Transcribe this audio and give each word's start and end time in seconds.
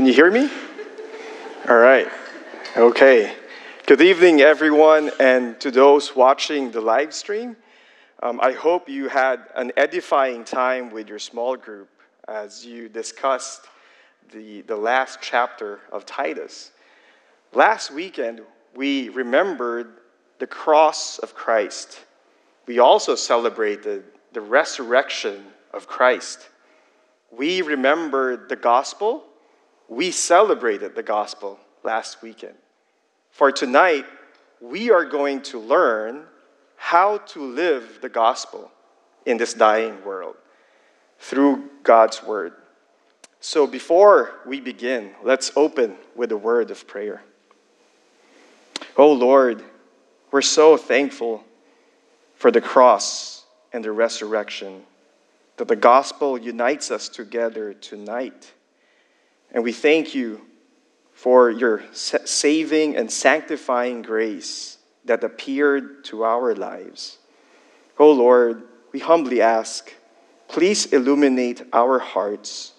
Can 0.00 0.06
you 0.06 0.14
hear 0.14 0.30
me? 0.30 0.48
All 1.68 1.76
right. 1.76 2.08
Okay. 2.74 3.34
Good 3.84 4.00
evening, 4.00 4.40
everyone, 4.40 5.10
and 5.20 5.60
to 5.60 5.70
those 5.70 6.16
watching 6.16 6.70
the 6.70 6.80
live 6.80 7.12
stream. 7.12 7.54
Um, 8.22 8.40
I 8.40 8.52
hope 8.52 8.88
you 8.88 9.08
had 9.08 9.40
an 9.54 9.72
edifying 9.76 10.44
time 10.44 10.88
with 10.88 11.06
your 11.06 11.18
small 11.18 11.54
group 11.54 11.90
as 12.26 12.64
you 12.64 12.88
discussed 12.88 13.66
the, 14.32 14.62
the 14.62 14.74
last 14.74 15.18
chapter 15.20 15.80
of 15.92 16.06
Titus. 16.06 16.70
Last 17.52 17.90
weekend, 17.90 18.40
we 18.74 19.10
remembered 19.10 19.98
the 20.38 20.46
cross 20.46 21.18
of 21.18 21.34
Christ. 21.34 22.00
We 22.64 22.78
also 22.78 23.14
celebrated 23.14 24.04
the 24.32 24.40
resurrection 24.40 25.44
of 25.74 25.86
Christ. 25.86 26.48
We 27.30 27.60
remembered 27.60 28.48
the 28.48 28.56
gospel. 28.56 29.24
We 29.90 30.12
celebrated 30.12 30.94
the 30.94 31.02
gospel 31.02 31.58
last 31.82 32.22
weekend. 32.22 32.54
For 33.32 33.50
tonight, 33.50 34.06
we 34.60 34.92
are 34.92 35.04
going 35.04 35.42
to 35.42 35.58
learn 35.58 36.22
how 36.76 37.18
to 37.18 37.42
live 37.42 37.98
the 38.00 38.08
gospel 38.08 38.70
in 39.26 39.36
this 39.36 39.52
dying 39.52 40.04
world 40.04 40.36
through 41.18 41.68
God's 41.82 42.22
word. 42.22 42.52
So 43.40 43.66
before 43.66 44.30
we 44.46 44.60
begin, 44.60 45.10
let's 45.24 45.50
open 45.56 45.96
with 46.14 46.30
a 46.30 46.36
word 46.36 46.70
of 46.70 46.86
prayer. 46.86 47.22
Oh 48.96 49.12
Lord, 49.12 49.60
we're 50.30 50.40
so 50.40 50.76
thankful 50.76 51.42
for 52.36 52.52
the 52.52 52.60
cross 52.60 53.44
and 53.72 53.84
the 53.84 53.90
resurrection, 53.90 54.84
that 55.56 55.66
the 55.66 55.74
gospel 55.74 56.38
unites 56.38 56.92
us 56.92 57.08
together 57.08 57.74
tonight. 57.74 58.52
And 59.52 59.64
we 59.64 59.72
thank 59.72 60.14
you 60.14 60.40
for 61.12 61.50
your 61.50 61.82
saving 61.92 62.96
and 62.96 63.10
sanctifying 63.10 64.02
grace 64.02 64.78
that 65.04 65.24
appeared 65.24 66.04
to 66.04 66.24
our 66.24 66.54
lives. 66.54 67.18
Oh 67.98 68.12
Lord, 68.12 68.62
we 68.92 69.00
humbly 69.00 69.42
ask, 69.42 69.92
please 70.48 70.86
illuminate 70.86 71.62
our 71.72 71.98
hearts 71.98 72.72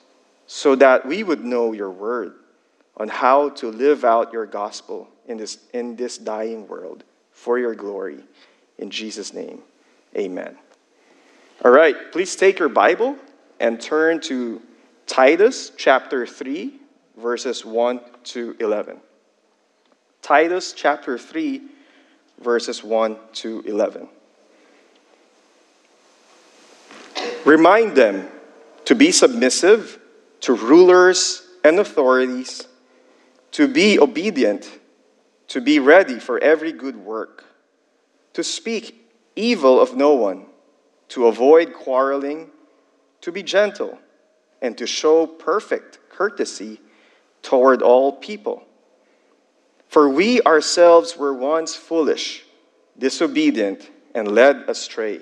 so 0.47 0.75
that 0.75 1.05
we 1.05 1.23
would 1.23 1.43
know 1.43 1.71
your 1.71 1.91
word 1.91 2.33
on 2.97 3.07
how 3.07 3.49
to 3.49 3.69
live 3.71 4.03
out 4.03 4.33
your 4.33 4.45
gospel 4.45 5.07
in 5.27 5.37
this, 5.37 5.57
in 5.73 5.95
this 5.95 6.17
dying 6.17 6.67
world 6.67 7.03
for 7.31 7.57
your 7.57 7.75
glory. 7.75 8.19
In 8.77 8.89
Jesus' 8.89 9.33
name, 9.33 9.61
amen. 10.17 10.57
All 11.63 11.71
right, 11.71 12.11
please 12.11 12.35
take 12.35 12.59
your 12.59 12.69
Bible 12.69 13.15
and 13.59 13.79
turn 13.79 14.19
to 14.21 14.61
Titus 15.11 15.71
chapter 15.75 16.25
3 16.25 16.81
verses 17.17 17.65
1 17.65 17.99
to 18.23 18.55
11. 18.59 18.99
Titus 20.21 20.73
chapter 20.73 21.17
3, 21.17 21.61
verses 22.39 22.83
1 22.83 23.17
to 23.33 23.61
11. 23.61 24.07
Remind 27.45 27.95
them 27.95 28.27
to 28.85 28.95
be 28.95 29.11
submissive 29.11 29.99
to 30.41 30.53
rulers 30.53 31.43
and 31.63 31.79
authorities, 31.79 32.67
to 33.51 33.67
be 33.67 33.99
obedient, 33.99 34.79
to 35.47 35.61
be 35.61 35.79
ready 35.79 36.19
for 36.19 36.39
every 36.39 36.71
good 36.71 36.95
work, 36.95 37.43
to 38.33 38.43
speak 38.43 39.09
evil 39.35 39.79
of 39.79 39.95
no 39.95 40.13
one, 40.13 40.45
to 41.09 41.27
avoid 41.27 41.73
quarreling, 41.73 42.49
to 43.21 43.31
be 43.31 43.43
gentle, 43.43 43.99
and 44.61 44.77
to 44.77 44.85
show 44.85 45.25
perfect 45.25 45.99
courtesy 46.09 46.79
toward 47.41 47.81
all 47.81 48.13
people. 48.13 48.63
For 49.87 50.07
we 50.07 50.41
ourselves 50.43 51.17
were 51.17 51.33
once 51.33 51.75
foolish, 51.75 52.43
disobedient, 52.97 53.89
and 54.13 54.33
led 54.33 54.63
astray, 54.67 55.21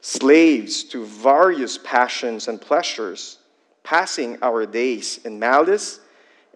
slaves 0.00 0.84
to 0.84 1.04
various 1.06 1.78
passions 1.78 2.48
and 2.48 2.60
pleasures, 2.60 3.38
passing 3.82 4.38
our 4.42 4.66
days 4.66 5.20
in 5.24 5.38
malice 5.38 6.00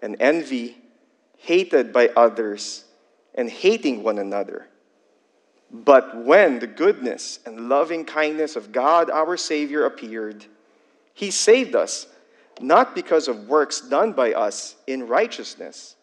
and 0.01 0.17
envy, 0.19 0.77
hated 1.37 1.93
by 1.93 2.09
others, 2.09 2.83
and 3.35 3.49
hating 3.49 4.03
one 4.03 4.19
another. 4.19 4.67
But 5.71 6.15
when 6.15 6.59
the 6.59 6.67
goodness 6.67 7.39
and 7.45 7.67
loving 7.67 8.05
kindness 8.05 8.55
of 8.55 8.71
God 8.71 9.09
our 9.09 9.37
Savior 9.37 9.85
appeared, 9.85 10.45
He 11.13 11.31
saved 11.31 11.75
us 11.75 12.07
not 12.59 12.95
because 12.95 13.27
of 13.27 13.47
works 13.47 13.81
done 13.81 14.13
by 14.13 14.33
us 14.33 14.75
in 14.87 15.07
righteousness, 15.07 15.95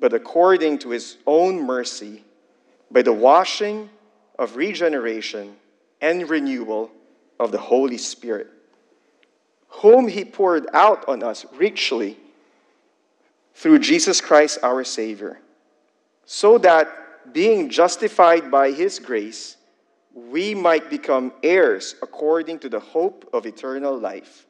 but 0.00 0.12
according 0.12 0.78
to 0.78 0.90
his 0.90 1.16
own 1.26 1.62
mercy, 1.62 2.24
by 2.90 3.02
the 3.02 3.12
washing 3.12 3.88
of 4.38 4.56
regeneration 4.56 5.56
and 6.00 6.28
renewal 6.28 6.90
of 7.38 7.52
the 7.52 7.58
Holy 7.58 7.98
Spirit, 7.98 8.48
whom 9.68 10.08
he 10.08 10.24
poured 10.24 10.66
out 10.72 11.08
on 11.08 11.22
us 11.22 11.46
richly 11.54 12.18
through 13.54 13.78
Jesus 13.78 14.20
Christ 14.20 14.58
our 14.62 14.84
Savior, 14.84 15.38
so 16.26 16.58
that 16.58 17.32
being 17.32 17.70
justified 17.70 18.50
by 18.50 18.70
his 18.72 18.98
grace, 18.98 19.56
we 20.14 20.54
might 20.54 20.88
become 20.88 21.32
heirs 21.42 21.96
according 22.00 22.60
to 22.60 22.68
the 22.68 22.78
hope 22.78 23.28
of 23.32 23.46
eternal 23.46 23.98
life. 23.98 24.46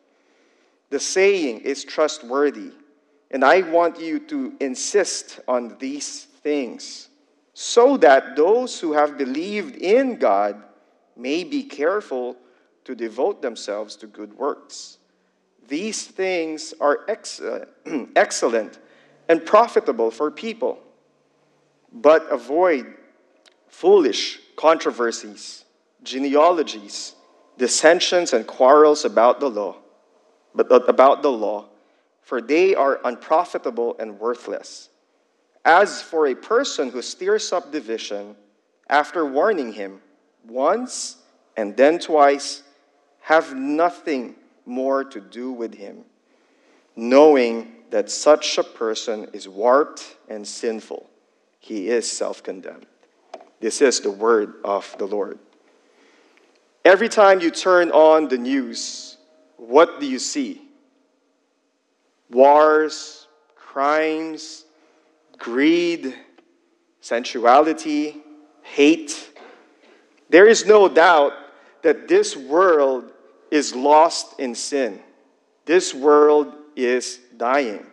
The 0.91 1.01
saying 1.01 1.61
is 1.61 1.85
trustworthy, 1.85 2.71
and 3.31 3.43
I 3.45 3.63
want 3.63 3.99
you 3.99 4.21
to 4.21 4.55
insist 4.61 5.41
on 5.49 5.77
these 5.79 6.25
things 6.25 7.09
so 7.55 7.97
that 7.97 8.37
those 8.37 8.79
who 8.79 8.93
have 8.93 9.17
believed 9.17 9.77
in 9.77 10.17
God 10.17 10.63
may 11.17 11.45
be 11.45 11.63
careful 11.63 12.37
to 12.85 12.95
devote 12.95 13.41
themselves 13.41 13.97
to 13.97 14.07
good 14.07 14.37
works. 14.37 14.99
These 15.67 16.07
things 16.07 16.75
are 16.81 17.01
uh, 17.09 17.65
excellent 18.17 18.79
and 19.29 19.47
profitable 19.47 20.11
for 20.11 20.31
people, 20.31 20.79
but 21.91 22.31
avoid 22.31 22.93
foolish 23.69 24.41
controversies, 24.57 25.65
genealogies, 26.03 27.15
dissensions, 27.59 28.33
and 28.33 28.47
quarrels 28.47 29.05
about 29.05 29.41
the 29.41 29.51
law 29.51 29.77
but 30.55 30.89
about 30.89 31.23
the 31.23 31.33
law, 31.33 31.67
for 32.23 32.41
they 32.41 32.75
are 32.75 33.01
unprofitable 33.05 33.97
and 33.99 34.19
worthless. 34.19 34.89
As 35.65 36.01
for 36.01 36.27
a 36.27 36.35
person 36.35 36.91
who 36.91 37.03
stirs 37.03 37.53
up 37.53 37.73
division, 37.73 38.37
after 38.89 39.27
warning 39.27 39.73
him 39.73 40.01
once 40.47 41.17
and 41.57 41.77
then 41.77 41.99
twice, 41.99 42.63
have 43.21 43.57
nothing 43.57 44.37
more 44.67 45.05
to 45.05 45.21
do 45.21 45.51
with 45.51 45.75
him, 45.75 46.05
knowing 46.95 47.73
that 47.91 48.11
such 48.11 48.59
a 48.59 48.65
person 48.65 49.29
is 49.33 49.49
warped 49.49 50.17
and 50.29 50.47
sinful. 50.47 51.09
He 51.59 51.89
is 51.89 52.11
self 52.11 52.43
condemned. 52.43 52.87
This 53.65 53.81
is 53.81 54.01
the 54.01 54.11
word 54.11 54.57
of 54.63 54.95
the 54.99 55.07
Lord. 55.07 55.39
Every 56.85 57.09
time 57.09 57.41
you 57.41 57.51
turn 57.51 57.91
on 57.93 58.29
the 58.29 58.37
news, 58.37 59.17
what 59.57 60.01
do 60.01 60.07
you 60.07 60.19
see? 60.19 60.61
Wars, 62.29 63.27
crimes, 63.57 64.67
greed, 65.39 66.15
sensuality, 67.01 68.19
hate. 68.61 69.31
There 70.29 70.47
is 70.47 70.67
no 70.67 70.87
doubt 70.87 71.33
that 71.81 72.07
this 72.07 72.37
world 72.37 73.13
is 73.51 73.75
lost 73.75 74.39
in 74.39 74.55
sin. 74.55 75.01
This 75.65 75.95
world 75.95 76.53
is 76.77 77.19
dying. 77.39 77.87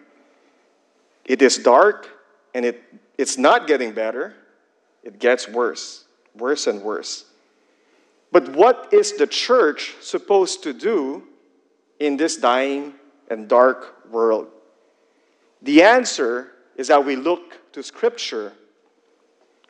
It 1.23 1.41
is 1.41 1.57
dark 1.57 2.09
and 2.53 2.65
it, 2.65 2.83
it's 3.17 3.37
not 3.37 3.67
getting 3.67 3.93
better, 3.93 4.35
it 5.03 5.19
gets 5.19 5.47
worse, 5.47 6.05
worse 6.35 6.67
and 6.67 6.81
worse. 6.81 7.25
But 8.31 8.49
what 8.49 8.93
is 8.93 9.13
the 9.13 9.27
church 9.27 9.95
supposed 9.99 10.63
to 10.63 10.73
do 10.73 11.23
in 11.99 12.17
this 12.17 12.37
dying 12.37 12.93
and 13.29 13.47
dark 13.47 14.09
world? 14.11 14.47
The 15.61 15.83
answer 15.83 16.51
is 16.75 16.87
that 16.87 17.05
we 17.05 17.15
look 17.15 17.71
to 17.73 17.83
Scripture. 17.83 18.53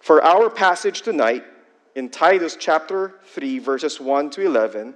For 0.02 0.24
our 0.24 0.50
passage 0.50 1.02
tonight, 1.02 1.44
in 1.96 2.10
Titus 2.10 2.56
chapter 2.60 3.16
3, 3.26 3.60
verses 3.60 4.00
1 4.00 4.30
to 4.32 4.42
11, 4.42 4.94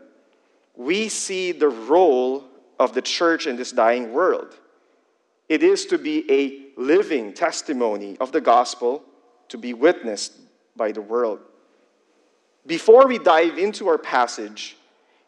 we 0.75 1.09
see 1.09 1.51
the 1.51 1.67
role 1.67 2.45
of 2.79 2.93
the 2.93 3.01
church 3.01 3.47
in 3.47 3.55
this 3.55 3.71
dying 3.71 4.13
world. 4.13 4.55
It 5.49 5.63
is 5.63 5.85
to 5.87 5.97
be 5.97 6.29
a 6.31 6.79
living 6.79 7.33
testimony 7.33 8.17
of 8.19 8.31
the 8.31 8.41
gospel 8.41 9.03
to 9.49 9.57
be 9.57 9.73
witnessed 9.73 10.33
by 10.75 10.91
the 10.91 11.01
world. 11.01 11.39
Before 12.65 13.07
we 13.07 13.19
dive 13.19 13.57
into 13.57 13.87
our 13.87 13.97
passage, 13.97 14.75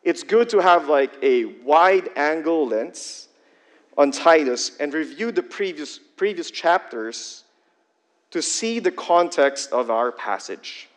it's 0.04 0.24
good 0.24 0.50
to 0.50 0.60
have 0.60 0.90
like 0.90 1.12
a 1.22 1.46
wide 1.64 2.10
angle 2.16 2.68
lens 2.68 3.28
on 3.98 4.12
Titus 4.12 4.78
and 4.80 4.94
review 4.94 5.31
the 5.31 5.44
previous, 5.44 5.98
previous 5.98 6.52
chapters 6.52 7.44
to 8.31 8.42
see 8.42 8.80
the 8.80 8.92
context 8.92 9.72
of 9.72 9.90
our 9.90 10.12
passage. 10.12 10.90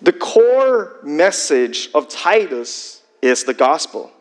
The 0.00 0.12
core 0.12 1.00
message 1.02 1.90
of 1.94 2.08
Titus 2.08 3.02
is 3.20 3.44
the 3.44 3.54
gospel. 3.54 4.12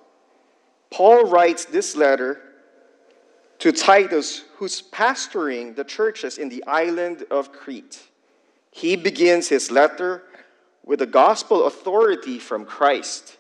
Paul 0.90 1.26
writes 1.26 1.66
this 1.66 1.96
letter 1.96 2.42
to 3.60 3.72
Titus, 3.72 4.44
who's 4.58 4.82
pastoring 4.82 5.76
the 5.76 5.84
churches 5.84 6.38
in 6.38 6.50
the 6.50 6.64
island 6.66 7.26
of 7.32 7.52
Crete. 7.52 8.02
He 8.72 8.96
begins 8.96 9.48
his 9.48 9.72
letter 9.72 10.24
with 10.86 11.00
the 11.00 11.06
gospel 11.06 11.66
authority 11.66 12.40
from 12.40 12.66
Christ 12.66 13.38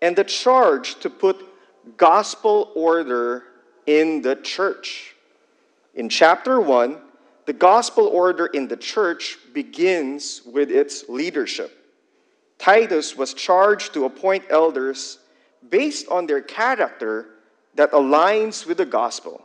and 0.00 0.14
the 0.14 0.24
charge 0.24 0.96
to 1.00 1.10
put 1.10 1.44
gospel 1.96 2.70
order 2.74 3.44
in 3.86 4.22
the 4.22 4.36
church. 4.36 5.14
In 5.94 6.08
chapter 6.08 6.60
1, 6.60 6.98
the 7.46 7.52
gospel 7.54 8.06
order 8.06 8.46
in 8.46 8.68
the 8.68 8.76
church 8.76 9.38
begins 9.54 10.42
with 10.44 10.70
its 10.70 11.08
leadership. 11.08 11.72
Titus 12.58 13.16
was 13.16 13.32
charged 13.32 13.94
to 13.94 14.04
appoint 14.04 14.44
elders 14.50 15.18
based 15.70 16.06
on 16.08 16.26
their 16.26 16.42
character 16.42 17.26
that 17.78 17.92
aligns 17.92 18.66
with 18.66 18.78
the 18.78 18.84
gospel 18.84 19.40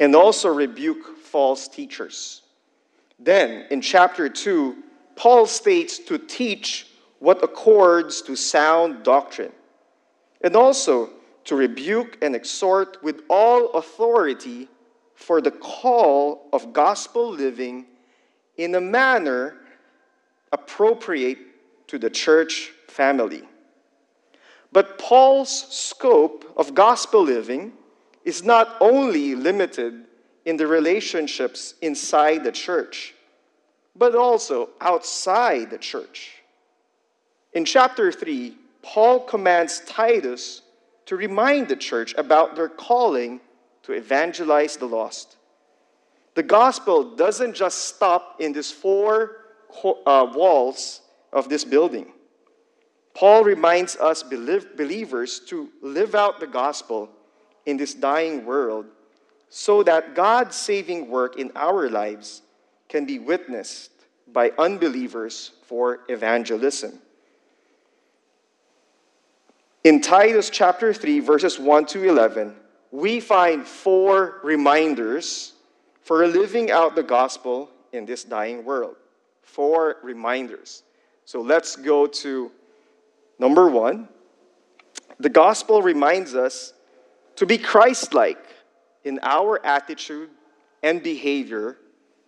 and 0.00 0.16
also 0.16 0.52
rebuke 0.52 1.16
false 1.18 1.68
teachers. 1.68 2.42
Then, 3.20 3.66
in 3.70 3.80
chapter 3.80 4.28
2, 4.28 4.76
Paul 5.14 5.46
states 5.46 6.00
to 6.00 6.18
teach 6.18 6.88
what 7.20 7.44
accords 7.44 8.22
to 8.22 8.34
sound 8.34 9.04
doctrine 9.04 9.52
and 10.40 10.56
also 10.56 11.10
to 11.44 11.54
rebuke 11.54 12.18
and 12.20 12.34
exhort 12.34 13.00
with 13.04 13.22
all 13.30 13.70
authority 13.74 14.68
for 15.14 15.40
the 15.40 15.52
call 15.52 16.48
of 16.52 16.72
gospel 16.72 17.30
living 17.30 17.86
in 18.56 18.74
a 18.74 18.80
manner 18.80 19.58
appropriate 20.50 21.38
to 21.86 22.00
the 22.00 22.10
church 22.10 22.72
family. 22.88 23.44
But 24.74 24.98
Paul's 24.98 25.72
scope 25.72 26.52
of 26.56 26.74
gospel 26.74 27.22
living 27.22 27.74
is 28.24 28.42
not 28.42 28.76
only 28.80 29.36
limited 29.36 30.04
in 30.44 30.56
the 30.56 30.66
relationships 30.66 31.74
inside 31.80 32.42
the 32.42 32.50
church, 32.50 33.14
but 33.94 34.16
also 34.16 34.70
outside 34.80 35.70
the 35.70 35.78
church. 35.78 36.42
In 37.52 37.64
chapter 37.64 38.10
3, 38.10 38.56
Paul 38.82 39.20
commands 39.20 39.80
Titus 39.86 40.62
to 41.06 41.14
remind 41.14 41.68
the 41.68 41.76
church 41.76 42.12
about 42.18 42.56
their 42.56 42.68
calling 42.68 43.40
to 43.84 43.92
evangelize 43.92 44.76
the 44.76 44.86
lost. 44.86 45.36
The 46.34 46.42
gospel 46.42 47.14
doesn't 47.14 47.54
just 47.54 47.94
stop 47.94 48.40
in 48.40 48.52
these 48.52 48.72
four 48.72 49.36
uh, 49.84 50.26
walls 50.34 51.00
of 51.32 51.48
this 51.48 51.64
building. 51.64 52.10
Paul 53.14 53.44
reminds 53.44 53.96
us 53.96 54.22
believers 54.24 55.40
to 55.46 55.70
live 55.80 56.14
out 56.14 56.40
the 56.40 56.46
gospel 56.46 57.08
in 57.64 57.76
this 57.76 57.94
dying 57.94 58.44
world 58.44 58.86
so 59.48 59.84
that 59.84 60.16
God's 60.16 60.56
saving 60.56 61.08
work 61.08 61.38
in 61.38 61.52
our 61.54 61.88
lives 61.88 62.42
can 62.88 63.06
be 63.06 63.20
witnessed 63.20 63.92
by 64.32 64.50
unbelievers 64.58 65.52
for 65.62 66.00
evangelism. 66.08 66.98
In 69.84 70.00
Titus 70.00 70.50
chapter 70.50 70.92
3, 70.92 71.20
verses 71.20 71.58
1 71.58 71.86
to 71.86 72.08
11, 72.08 72.56
we 72.90 73.20
find 73.20 73.64
four 73.66 74.40
reminders 74.42 75.52
for 76.02 76.26
living 76.26 76.70
out 76.70 76.96
the 76.96 77.02
gospel 77.02 77.70
in 77.92 78.06
this 78.06 78.24
dying 78.24 78.64
world. 78.64 78.96
Four 79.42 79.98
reminders. 80.02 80.82
So 81.26 81.40
let's 81.40 81.76
go 81.76 82.06
to 82.06 82.50
number 83.38 83.68
one. 83.68 84.08
The 85.20 85.28
gospel 85.28 85.82
reminds 85.82 86.34
us 86.34 86.72
to 87.36 87.46
be 87.46 87.58
Christ 87.58 88.14
like 88.14 88.44
in 89.04 89.20
our 89.22 89.64
attitude 89.64 90.30
and 90.82 91.02
behavior 91.02 91.76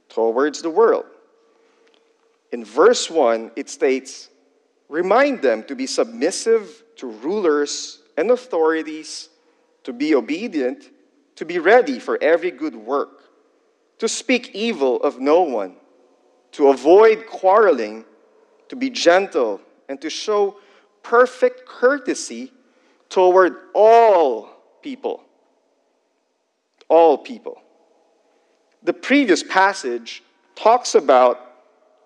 towards 0.09 0.63
the 0.63 0.71
world. 0.71 1.07
In 2.53 2.65
verse 2.65 3.11
1, 3.11 3.53
it 3.57 3.69
states, 3.69 4.31
Remind 4.89 5.43
them 5.43 5.65
to 5.65 5.75
be 5.75 5.87
submissive 5.87 6.85
to 6.97 7.09
rulers 7.09 8.01
and 8.17 8.31
authorities, 8.31 9.29
to 9.83 9.93
be 9.93 10.15
obedient, 10.15 10.91
to 11.35 11.45
be 11.45 11.59
ready 11.59 11.99
for 11.99 12.23
every 12.23 12.51
good 12.51 12.75
work, 12.75 13.23
to 13.99 14.09
speak 14.09 14.55
evil 14.55 15.03
of 15.03 15.21
no 15.21 15.43
one, 15.43 15.77
to 16.53 16.69
avoid 16.69 17.27
quarreling, 17.27 18.05
to 18.69 18.77
be 18.77 18.91
gentle, 18.91 19.61
and 19.89 20.01
to 20.01 20.09
show 20.09 20.57
perfect 21.09 21.67
courtesy 21.67 22.53
toward 23.09 23.57
all 23.75 24.49
people. 24.83 25.23
All 26.89 27.17
people. 27.19 27.63
The 28.83 28.93
previous 28.93 29.43
passage 29.43 30.23
talks 30.57 30.95
about 30.95 31.41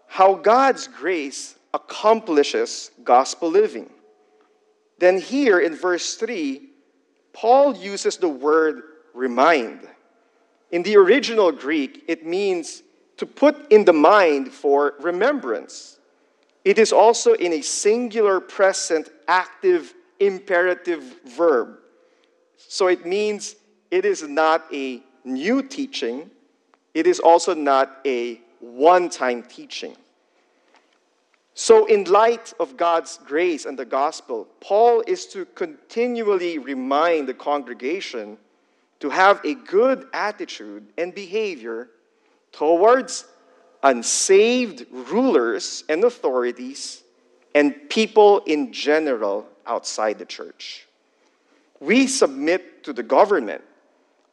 how 0.06 0.34
God's 0.34 0.86
grace 0.86 1.56
accomplishes 1.72 2.90
gospel 3.02 3.50
living. 3.50 3.88
Then, 4.98 5.18
here 5.18 5.60
in 5.60 5.74
verse 5.74 6.16
3, 6.16 6.60
Paul 7.32 7.76
uses 7.76 8.18
the 8.18 8.28
word 8.28 8.82
remind. 9.14 9.88
In 10.72 10.82
the 10.82 10.96
original 10.96 11.52
Greek, 11.52 12.04
it 12.06 12.26
means 12.26 12.82
to 13.16 13.24
put 13.24 13.72
in 13.72 13.86
the 13.86 13.94
mind 13.94 14.52
for 14.52 14.94
remembrance. 15.00 15.99
It 16.64 16.78
is 16.78 16.92
also 16.92 17.32
in 17.34 17.54
a 17.54 17.62
singular 17.62 18.40
present 18.40 19.10
active 19.26 19.94
imperative 20.18 21.02
verb. 21.24 21.78
So 22.56 22.88
it 22.88 23.06
means 23.06 23.56
it 23.90 24.04
is 24.04 24.22
not 24.22 24.66
a 24.72 25.02
new 25.24 25.62
teaching, 25.62 26.30
it 26.94 27.06
is 27.06 27.20
also 27.20 27.54
not 27.54 27.98
a 28.04 28.40
one 28.60 29.08
time 29.08 29.42
teaching. 29.42 29.96
So, 31.54 31.86
in 31.86 32.04
light 32.04 32.54
of 32.60 32.76
God's 32.76 33.18
grace 33.18 33.66
and 33.66 33.78
the 33.78 33.84
gospel, 33.84 34.46
Paul 34.60 35.02
is 35.06 35.26
to 35.26 35.44
continually 35.44 36.58
remind 36.58 37.28
the 37.28 37.34
congregation 37.34 38.38
to 39.00 39.10
have 39.10 39.40
a 39.44 39.54
good 39.54 40.06
attitude 40.12 40.86
and 40.96 41.14
behavior 41.14 41.90
towards 42.52 43.26
unsaved 43.82 44.86
rulers 44.90 45.84
and 45.88 46.04
authorities 46.04 47.02
and 47.54 47.74
people 47.88 48.40
in 48.40 48.72
general 48.72 49.46
outside 49.66 50.18
the 50.18 50.24
church 50.24 50.86
we 51.80 52.06
submit 52.06 52.84
to 52.84 52.92
the 52.92 53.02
government. 53.02 53.62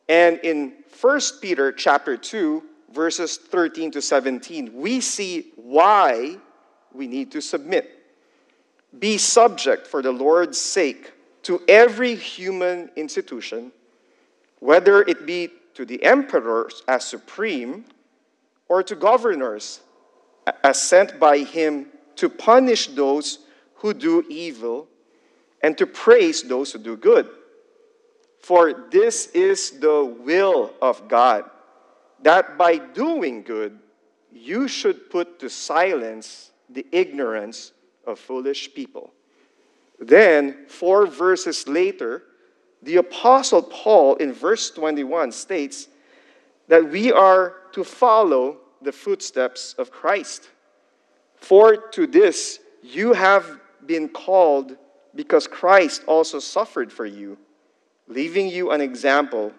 And 0.09 0.39
in 0.43 0.73
1 0.99 1.19
Peter 1.41 1.71
chapter 1.71 2.17
2, 2.17 2.63
verses 2.93 3.37
13 3.37 3.91
to 3.91 4.01
17, 4.01 4.73
we 4.73 5.01
see 5.01 5.51
why 5.55 6.37
we 6.93 7.07
need 7.07 7.31
to 7.31 7.41
submit. 7.41 7.91
Be 8.99 9.17
subject 9.17 9.87
for 9.87 10.01
the 10.01 10.11
Lord's 10.11 10.59
sake 10.59 11.13
to 11.43 11.61
every 11.67 12.15
human 12.15 12.89
institution, 12.95 13.71
whether 14.59 15.01
it 15.03 15.25
be 15.25 15.49
to 15.73 15.85
the 15.85 16.03
emperors 16.03 16.83
as 16.87 17.05
supreme 17.05 17.85
or 18.69 18.83
to 18.83 18.95
governors 18.95 19.81
as 20.63 20.81
sent 20.81 21.19
by 21.19 21.39
him 21.39 21.87
to 22.15 22.29
punish 22.29 22.87
those 22.87 23.39
who 23.75 23.93
do 23.93 24.25
evil 24.29 24.87
and 25.61 25.77
to 25.77 25.85
praise 25.85 26.43
those 26.43 26.71
who 26.71 26.79
do 26.79 26.95
good. 26.95 27.29
For 28.39 28.87
this 28.91 29.27
is 29.27 29.79
the 29.79 30.05
will 30.05 30.73
of 30.81 31.07
God, 31.07 31.49
that 32.21 32.57
by 32.57 32.77
doing 32.77 33.43
good, 33.43 33.77
you 34.31 34.67
should 34.67 35.09
put 35.09 35.39
to 35.39 35.49
silence 35.49 36.51
the 36.69 36.85
ignorance 36.91 37.73
of 38.05 38.19
foolish 38.19 38.73
people. 38.73 39.11
Then, 39.99 40.65
four 40.67 41.07
verses 41.07 41.67
later, 41.67 42.23
the 42.83 42.97
Apostle 42.97 43.63
Paul 43.63 44.15
in 44.15 44.31
verse 44.31 44.69
21 44.69 45.31
states 45.31 45.87
that 46.67 46.89
we 46.89 47.11
are 47.11 47.55
to 47.73 47.83
follow 47.83 48.57
the 48.81 48.91
footsteps 48.91 49.73
of 49.77 49.91
Christ. 49.91 50.49
For 51.35 51.77
to 51.91 52.07
this 52.07 52.59
you 52.81 53.13
have 53.13 53.59
been 53.85 54.09
called 54.09 54.77
because 55.15 55.47
Christ 55.47 56.03
also 56.07 56.39
suffered 56.39 56.91
for 56.91 57.05
you, 57.05 57.37
leaving 58.07 58.47
you 58.47 58.71
an 58.71 58.81
example 58.81 59.51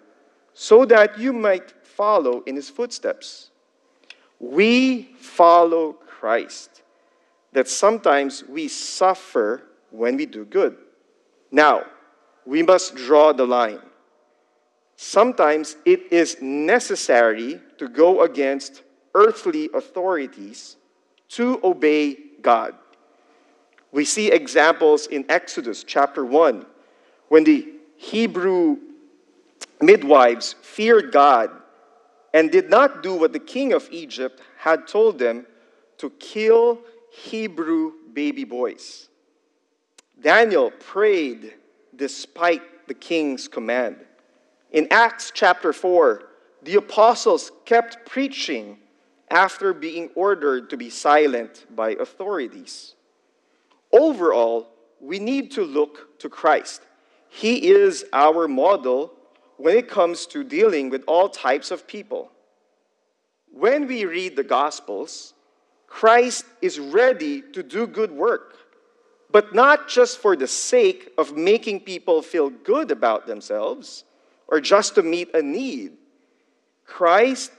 so 0.55 0.85
that 0.85 1.19
you 1.19 1.33
might 1.33 1.73
follow 1.85 2.43
in 2.43 2.57
his 2.57 2.69
footsteps. 2.69 3.51
We 4.41 5.15
follow 5.19 5.93
Christ, 5.93 6.83
that 7.53 7.69
sometimes 7.69 8.45
we 8.45 8.69
suffer 8.69 9.63
when 9.91 10.17
we 10.17 10.27
do 10.27 10.45
good. 10.45 10.77
Now, 11.51 11.85
we 12.45 12.63
must 12.63 12.95
draw 12.95 13.33
the 13.33 13.47
line. 13.47 13.81
Sometimes 15.01 15.77
it 15.85 16.13
is 16.13 16.43
necessary 16.43 17.61
to 17.79 17.89
go 17.89 18.23
against 18.23 18.83
earthly 19.15 19.71
authorities 19.73 20.75
to 21.29 21.61
obey 21.63 22.17
God. 22.43 22.75
We 23.93 24.05
see 24.05 24.33
examples 24.33 25.07
in 25.07 25.25
Exodus 25.29 25.85
chapter 25.85 26.25
1 26.25 26.67
when 27.29 27.45
the 27.45 27.69
Hebrew 27.97 28.79
midwives 29.81 30.57
feared 30.63 31.13
God 31.13 31.53
and 32.35 32.51
did 32.51 32.69
not 32.69 33.01
do 33.01 33.15
what 33.15 33.33
the 33.33 33.39
king 33.39 33.73
of 33.75 33.89
Egypt 33.93 34.43
had 34.59 34.89
told 34.89 35.21
them 35.21 35.47
to 35.99 36.11
kill 36.11 36.81
Hebrew 37.13 37.93
baby 38.13 38.43
boys. 38.43 39.09
Daniel 40.21 40.73
prayed 40.73 41.55
despite 41.95 42.89
the 42.89 42.95
king's 42.95 43.47
command. 43.47 43.99
In 44.71 44.87
Acts 44.91 45.33
chapter 45.35 45.73
4, 45.73 46.23
the 46.63 46.77
apostles 46.77 47.51
kept 47.65 48.05
preaching 48.07 48.79
after 49.31 49.73
being 49.73 50.11
ordered 50.15 50.69
to 50.71 50.77
be 50.77 50.91
silent 50.91 51.65
by 51.75 51.91
authorities. 51.91 52.95
Overall, 53.93 54.69
we 55.01 55.19
need 55.19 55.51
to 55.53 55.63
look 55.63 56.19
to 56.19 56.29
Christ. 56.29 56.83
He 57.31 57.69
is 57.69 58.05
our 58.13 58.47
model 58.47 59.13
when 59.57 59.77
it 59.77 59.89
comes 59.89 60.27
to 60.27 60.45
dealing 60.45 60.91
with 60.91 61.03
all 61.07 61.29
types 61.29 61.71
of 61.71 61.87
people. 61.87 62.31
When 63.51 63.87
we 63.87 64.05
read 64.05 64.37
the 64.37 64.45
Gospels, 64.45 65.35
Christ 65.87 66.45
is 66.61 66.79
ready 66.79 67.43
to 67.53 67.63
do 67.63 67.87
good 67.87 68.13
work, 68.13 68.57
but 69.31 69.55
not 69.55 69.89
just 69.89 70.19
for 70.19 70.37
the 70.37 70.47
sake 70.47 71.11
of 71.17 71.37
making 71.37 71.81
people 71.81 72.21
feel 72.21 72.51
good 72.51 72.91
about 72.91 73.27
themselves 73.27 74.05
or 74.49 74.61
just 74.61 74.95
to 74.97 75.03
meet 75.03 75.35
a 75.35 75.43
need. 75.43 75.93
Christ 76.87 77.53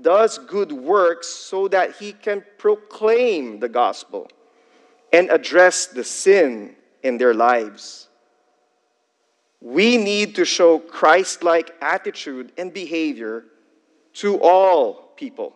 does 0.00 0.38
good 0.38 0.72
works 0.72 1.28
so 1.28 1.68
that 1.68 1.96
he 1.96 2.12
can 2.12 2.44
proclaim 2.58 3.58
the 3.58 3.68
gospel 3.68 4.30
and 5.12 5.30
address 5.30 5.86
the 5.86 6.04
sin 6.04 6.76
in 7.02 7.18
their 7.18 7.34
lives. 7.34 8.08
We 9.60 9.96
need 9.96 10.36
to 10.36 10.44
show 10.44 10.78
Christ 10.78 11.42
like 11.42 11.74
attitude 11.80 12.52
and 12.56 12.72
behavior 12.72 13.44
to 14.14 14.38
all 14.40 15.12
people. 15.16 15.54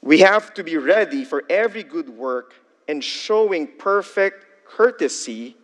We 0.00 0.20
have 0.20 0.54
to 0.54 0.62
be 0.62 0.76
ready 0.76 1.24
for 1.24 1.42
every 1.50 1.82
good 1.82 2.08
work 2.08 2.54
and 2.86 3.02
showing 3.02 3.66
perfect 3.66 4.46
courtesy 4.64 5.56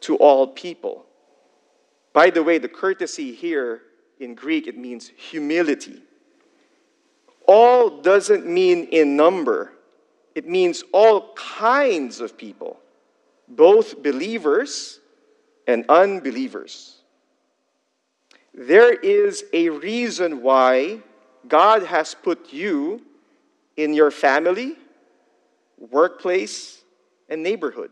to 0.00 0.16
all 0.16 0.46
people. 0.46 1.06
By 2.12 2.30
the 2.30 2.42
way, 2.42 2.58
the 2.58 2.68
courtesy 2.68 3.34
here 3.34 3.82
in 4.18 4.34
Greek, 4.34 4.66
it 4.66 4.76
means 4.76 5.10
humility. 5.16 6.02
All 7.46 8.02
doesn't 8.02 8.46
mean 8.46 8.84
in 8.84 9.16
number, 9.16 9.72
it 10.34 10.46
means 10.46 10.84
all 10.92 11.32
kinds 11.34 12.20
of 12.20 12.36
people, 12.36 12.78
both 13.48 14.02
believers 14.02 15.00
and 15.66 15.84
unbelievers. 15.88 16.96
There 18.54 18.92
is 18.92 19.44
a 19.52 19.68
reason 19.68 20.42
why 20.42 21.00
God 21.46 21.84
has 21.84 22.14
put 22.14 22.52
you 22.52 23.02
in 23.76 23.94
your 23.94 24.10
family, 24.10 24.76
workplace, 25.78 26.82
and 27.28 27.42
neighborhood. 27.42 27.90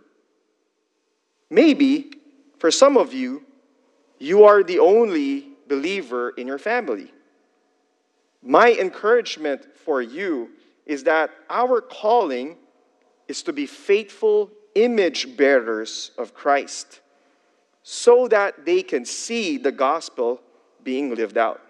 Maybe 1.51 2.11
for 2.59 2.71
some 2.71 2.97
of 2.97 3.15
you, 3.15 3.45
you 4.19 4.45
are 4.45 4.63
the 4.63 4.79
only 4.79 5.49
believer 5.69 6.31
in 6.31 6.47
your 6.47 6.59
family. 6.59 7.13
My 8.43 8.73
encouragement 8.73 9.67
for 9.85 10.01
you 10.01 10.51
is 10.85 11.05
that 11.05 11.31
our 11.51 11.81
calling 11.81 12.57
is 13.29 13.43
to 13.43 13.53
be 13.53 13.67
faithful 13.67 14.51
image 14.75 15.37
bearers 15.37 16.13
of 16.17 16.35
Christ 16.35 17.01
so 17.83 18.29
that 18.29 18.65
they 18.65 18.83
can 18.83 19.05
see 19.05 19.59
the 19.59 19.73
gospel 19.73 20.41
being 20.83 21.15
lived 21.15 21.39
out. 21.39 21.61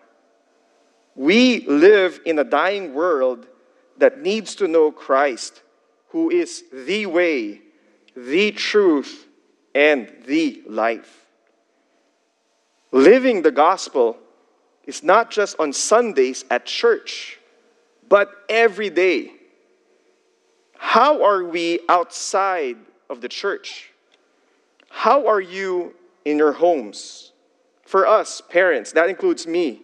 We 1.15 1.67
live 1.67 2.21
in 2.27 2.39
a 2.39 2.45
dying 2.45 2.93
world 2.93 3.47
that 3.99 4.21
needs 4.21 4.55
to 4.57 4.69
know 4.69 4.93
Christ, 4.93 5.63
who 6.09 6.31
is 6.31 6.65
the 6.73 7.07
way, 7.07 7.63
the 8.15 8.53
truth, 8.53 9.27
and 9.75 10.13
the 10.27 10.63
life. 10.67 11.26
Living 12.97 13.43
the 13.43 13.51
gospel 13.51 14.17
is 14.87 15.03
not 15.03 15.31
just 15.31 15.55
on 15.61 15.71
Sundays 15.71 16.47
at 16.51 16.65
church, 16.65 17.39
but 18.09 18.31
every 18.49 18.89
day. 18.89 19.33
How 20.79 21.23
are 21.23 21.45
we 21.45 21.81
outside 21.91 22.79
of 23.11 23.21
the 23.21 23.29
church? 23.29 23.91
How 24.89 25.27
are 25.27 25.43
you 25.43 25.95
in 26.25 26.39
your 26.39 26.53
homes? 26.53 27.33
For 27.85 28.07
us, 28.07 28.41
parents, 28.41 28.93
that 28.93 29.11
includes 29.11 29.47
me. 29.47 29.83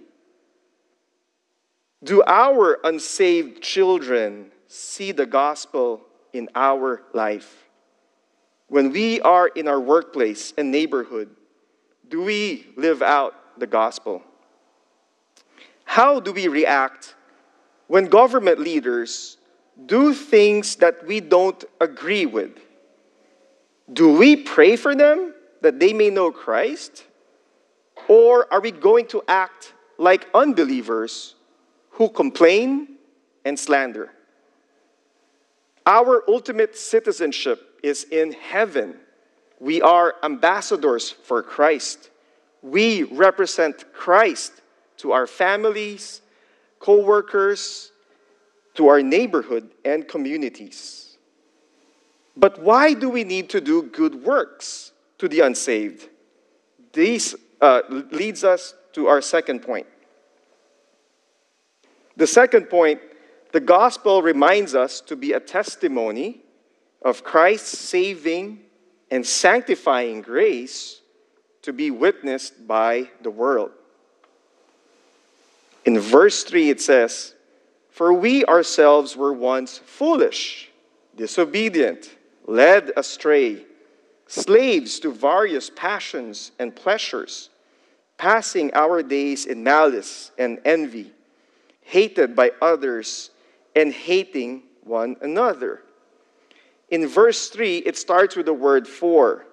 Do 2.02 2.22
our 2.26 2.78
unsaved 2.82 3.62
children 3.62 4.52
see 4.68 5.12
the 5.12 5.26
gospel 5.26 6.00
in 6.32 6.48
our 6.54 7.02
life? 7.12 7.68
When 8.68 8.90
we 8.90 9.20
are 9.20 9.48
in 9.48 9.68
our 9.68 9.80
workplace 9.80 10.54
and 10.56 10.72
neighborhood, 10.72 11.28
do 12.12 12.20
we 12.20 12.66
live 12.76 13.00
out 13.00 13.34
the 13.58 13.66
gospel? 13.66 14.22
How 15.84 16.20
do 16.20 16.30
we 16.30 16.46
react 16.46 17.14
when 17.86 18.04
government 18.04 18.60
leaders 18.60 19.38
do 19.86 20.12
things 20.12 20.76
that 20.76 21.06
we 21.06 21.20
don't 21.20 21.64
agree 21.80 22.26
with? 22.26 22.58
Do 23.90 24.12
we 24.12 24.36
pray 24.36 24.76
for 24.76 24.94
them 24.94 25.32
that 25.62 25.80
they 25.80 25.94
may 25.94 26.10
know 26.10 26.30
Christ? 26.30 27.04
Or 28.08 28.46
are 28.52 28.60
we 28.60 28.72
going 28.72 29.06
to 29.06 29.22
act 29.26 29.72
like 29.96 30.28
unbelievers 30.34 31.34
who 31.92 32.10
complain 32.10 32.88
and 33.46 33.58
slander? 33.58 34.10
Our 35.86 36.22
ultimate 36.28 36.76
citizenship 36.76 37.80
is 37.82 38.04
in 38.04 38.32
heaven. 38.32 38.96
We 39.62 39.80
are 39.80 40.16
ambassadors 40.24 41.08
for 41.08 41.40
Christ. 41.40 42.10
We 42.62 43.04
represent 43.04 43.92
Christ 43.92 44.52
to 44.96 45.12
our 45.12 45.28
families, 45.28 46.20
co 46.80 47.00
workers, 47.00 47.92
to 48.74 48.88
our 48.88 49.00
neighborhood 49.02 49.70
and 49.84 50.08
communities. 50.08 51.16
But 52.36 52.60
why 52.60 52.94
do 52.94 53.08
we 53.08 53.22
need 53.22 53.50
to 53.50 53.60
do 53.60 53.84
good 53.84 54.24
works 54.24 54.90
to 55.18 55.28
the 55.28 55.38
unsaved? 55.38 56.08
This 56.92 57.36
uh, 57.60 57.82
leads 58.10 58.42
us 58.42 58.74
to 58.94 59.06
our 59.06 59.20
second 59.20 59.60
point. 59.60 59.86
The 62.16 62.26
second 62.26 62.64
point 62.68 63.00
the 63.52 63.60
gospel 63.60 64.22
reminds 64.22 64.74
us 64.74 65.00
to 65.02 65.14
be 65.14 65.34
a 65.34 65.38
testimony 65.38 66.40
of 67.00 67.22
Christ's 67.22 67.78
saving 67.78 68.58
and 69.12 69.26
sanctifying 69.26 70.22
grace 70.22 71.02
to 71.60 71.70
be 71.70 71.90
witnessed 71.90 72.66
by 72.66 73.10
the 73.20 73.30
world. 73.30 73.70
In 75.84 76.00
verse 76.00 76.44
3, 76.44 76.70
it 76.70 76.80
says, 76.80 77.34
For 77.90 78.14
we 78.14 78.42
ourselves 78.46 79.14
were 79.14 79.34
once 79.34 79.76
foolish, 79.76 80.70
disobedient, 81.14 82.16
led 82.46 82.90
astray, 82.96 83.66
slaves 84.28 84.98
to 85.00 85.12
various 85.12 85.68
passions 85.68 86.52
and 86.58 86.74
pleasures, 86.74 87.50
passing 88.16 88.72
our 88.72 89.02
days 89.02 89.44
in 89.44 89.62
malice 89.62 90.30
and 90.38 90.58
envy, 90.64 91.12
hated 91.82 92.34
by 92.34 92.52
others, 92.62 93.30
and 93.76 93.92
hating 93.92 94.62
one 94.84 95.16
another. 95.20 95.82
In 96.92 97.06
verse 97.06 97.48
3, 97.48 97.78
it 97.78 97.96
starts 97.96 98.36
with 98.36 98.44
the 98.44 98.52
word 98.52 98.86
for. 98.86 99.46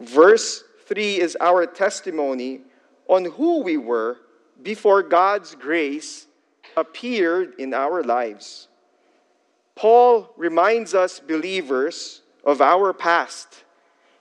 Verse 0.00 0.64
3 0.86 1.20
is 1.20 1.36
our 1.38 1.66
testimony 1.66 2.62
on 3.08 3.26
who 3.26 3.60
we 3.60 3.76
were 3.76 4.16
before 4.62 5.02
God's 5.02 5.54
grace 5.54 6.26
appeared 6.74 7.52
in 7.58 7.74
our 7.74 8.02
lives. 8.02 8.68
Paul 9.74 10.32
reminds 10.38 10.94
us 10.94 11.20
believers 11.20 12.22
of 12.42 12.62
our 12.62 12.94
past. 12.94 13.64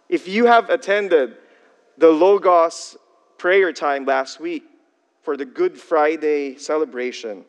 If 0.09 0.27
you 0.27 0.45
have 0.45 0.69
attended 0.69 1.37
the 1.97 2.09
Logos 2.09 2.97
prayer 3.37 3.71
time 3.71 4.03
last 4.03 4.41
week 4.41 4.63
for 5.21 5.37
the 5.37 5.45
Good 5.45 5.79
Friday 5.79 6.57
celebration, 6.57 7.45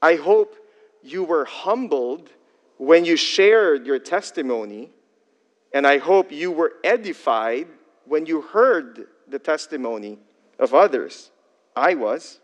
I 0.00 0.14
hope 0.14 0.56
you 1.02 1.22
were 1.22 1.44
humbled 1.44 2.30
when 2.78 3.04
you 3.04 3.16
shared 3.16 3.86
your 3.86 3.98
testimony, 3.98 4.90
and 5.72 5.86
I 5.86 5.98
hope 5.98 6.30
you 6.30 6.50
were 6.50 6.72
edified 6.84 7.68
when 8.04 8.26
you 8.26 8.40
heard 8.40 9.06
the 9.28 9.38
testimony 9.38 10.18
of 10.58 10.74
others. 10.74 11.30
I 11.74 11.94
was. 11.94 12.38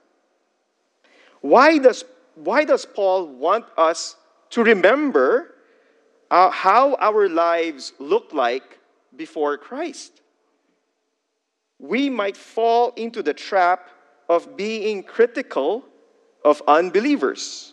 Why 1.41 1.79
does, 1.79 2.05
why 2.35 2.65
does 2.65 2.85
Paul 2.85 3.27
want 3.27 3.67
us 3.77 4.17
to 4.51 4.63
remember 4.63 5.55
uh, 6.31 6.51
how 6.51 6.95
our 6.97 7.29
lives 7.29 7.93
look 7.99 8.33
like 8.33 8.79
before 9.17 9.57
Christ? 9.59 10.21
We 11.79 12.09
might 12.09 12.37
fall 12.37 12.93
into 12.97 13.23
the 13.23 13.35
trap 13.35 13.91
of 14.29 14.57
being 14.57 15.03
critical 15.03 15.85
of 16.45 16.63
unbelievers. 16.69 17.72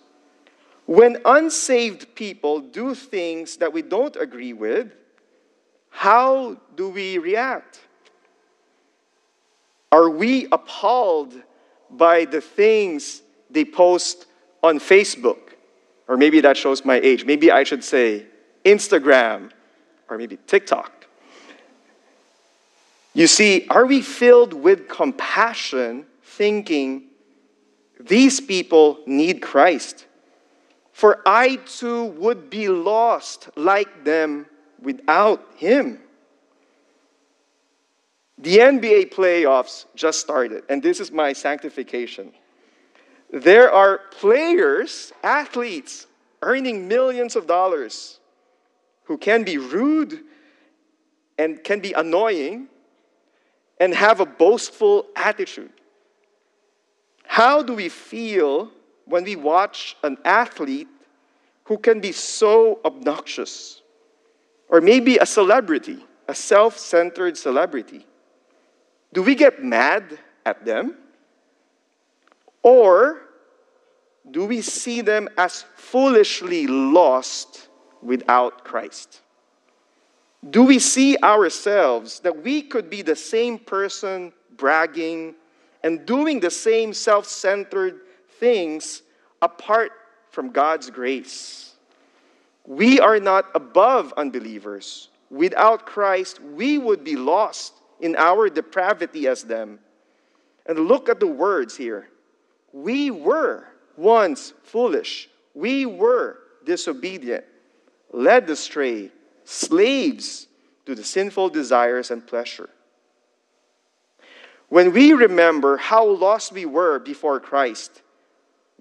When 0.89 1.21
unsaved 1.23 2.15
people 2.15 2.61
do 2.61 2.95
things 2.95 3.57
that 3.57 3.71
we 3.71 3.83
don't 3.83 4.15
agree 4.15 4.53
with, 4.53 4.91
how 5.91 6.57
do 6.75 6.89
we 6.89 7.19
react? 7.19 7.79
Are 9.91 10.09
we 10.09 10.47
appalled 10.51 11.35
by 11.91 12.25
the 12.25 12.41
things 12.41 13.21
they 13.51 13.65
post 13.65 14.25
on 14.63 14.79
Facebook? 14.79 15.53
Or 16.07 16.17
maybe 16.17 16.41
that 16.41 16.57
shows 16.57 16.83
my 16.83 16.95
age. 16.95 17.23
Maybe 17.23 17.51
I 17.51 17.65
should 17.65 17.83
say 17.83 18.25
Instagram 18.65 19.51
or 20.09 20.17
maybe 20.17 20.39
TikTok. 20.47 21.05
You 23.13 23.27
see, 23.27 23.67
are 23.69 23.85
we 23.85 24.01
filled 24.01 24.55
with 24.55 24.87
compassion, 24.87 26.07
thinking 26.23 27.03
these 27.99 28.41
people 28.41 29.01
need 29.05 29.43
Christ? 29.43 30.07
For 30.99 31.21
I 31.25 31.55
too 31.55 32.07
would 32.19 32.49
be 32.49 32.67
lost 32.67 33.47
like 33.55 34.03
them 34.03 34.47
without 34.81 35.41
Him. 35.55 35.97
The 38.37 38.57
NBA 38.57 39.13
playoffs 39.13 39.85
just 39.95 40.19
started, 40.19 40.65
and 40.67 40.83
this 40.83 40.99
is 40.99 41.09
my 41.09 41.31
sanctification. 41.31 42.33
There 43.31 43.71
are 43.71 44.01
players, 44.11 45.13
athletes, 45.23 46.05
earning 46.41 46.89
millions 46.89 47.37
of 47.37 47.47
dollars 47.47 48.19
who 49.05 49.17
can 49.17 49.45
be 49.45 49.57
rude 49.57 50.19
and 51.37 51.63
can 51.63 51.79
be 51.79 51.93
annoying 51.93 52.67
and 53.79 53.93
have 53.93 54.19
a 54.19 54.25
boastful 54.25 55.05
attitude. 55.15 55.71
How 57.25 57.63
do 57.63 57.73
we 57.73 57.87
feel 57.87 58.71
when 59.09 59.23
we 59.23 59.35
watch 59.35 59.97
an 60.03 60.17
athlete 60.23 60.87
who 61.65 61.77
can 61.77 61.99
be 61.99 62.11
so 62.11 62.79
obnoxious? 62.85 63.81
Or 64.69 64.81
maybe 64.81 65.17
a 65.17 65.25
celebrity, 65.25 65.97
a 66.27 66.35
self 66.35 66.77
centered 66.77 67.35
celebrity. 67.35 68.05
Do 69.11 69.23
we 69.23 69.33
get 69.33 69.63
mad 69.63 70.19
at 70.45 70.63
them? 70.63 70.95
Or 72.61 73.21
do 74.29 74.45
we 74.45 74.61
see 74.61 75.01
them 75.01 75.27
as 75.37 75.65
foolishly 75.75 76.67
lost 76.67 77.69
without 78.03 78.63
Christ? 78.63 79.21
Do 80.51 80.63
we 80.63 80.77
see 80.77 81.17
ourselves 81.23 82.19
that 82.19 82.43
we 82.43 82.61
could 82.61 82.89
be 82.89 83.01
the 83.01 83.15
same 83.15 83.57
person 83.57 84.31
bragging 84.55 85.33
and 85.83 86.05
doing 86.05 86.39
the 86.39 86.51
same 86.51 86.93
self 86.93 87.25
centered 87.25 88.01
things 88.39 89.03
apart 89.41 89.91
from 90.31 90.51
God's 90.51 90.89
grace? 90.89 91.73
We 92.65 92.99
are 92.99 93.19
not 93.19 93.45
above 93.55 94.13
unbelievers. 94.15 95.09
Without 95.29 95.85
Christ, 95.85 96.41
we 96.41 96.77
would 96.77 97.03
be 97.03 97.15
lost 97.15 97.73
in 97.99 98.15
our 98.15 98.49
depravity 98.49 99.27
as 99.27 99.43
them. 99.43 99.79
And 100.65 100.87
look 100.87 101.09
at 101.09 101.19
the 101.19 101.27
words 101.27 101.75
here. 101.75 102.09
We 102.71 103.11
were 103.11 103.67
once 103.97 104.53
foolish, 104.63 105.29
we 105.53 105.85
were 105.85 106.37
disobedient, 106.63 107.43
led 108.13 108.49
astray, 108.49 109.11
slaves 109.43 110.47
to 110.85 110.95
the 110.95 111.03
sinful 111.03 111.49
desires 111.49 112.11
and 112.11 112.25
pleasure. 112.25 112.69
When 114.69 114.93
we 114.93 115.13
remember 115.13 115.77
how 115.77 116.05
lost 116.05 116.51
we 116.53 116.65
were 116.65 116.99
before 116.99 117.39
Christ, 117.39 118.03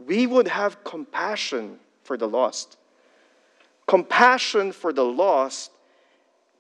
we 0.06 0.26
would 0.26 0.48
have 0.48 0.84
compassion 0.84 1.78
for 2.04 2.16
the 2.16 2.28
lost. 2.28 2.76
Compassion 3.87 4.72
for 4.72 4.92
the 4.92 5.04
lost 5.04 5.70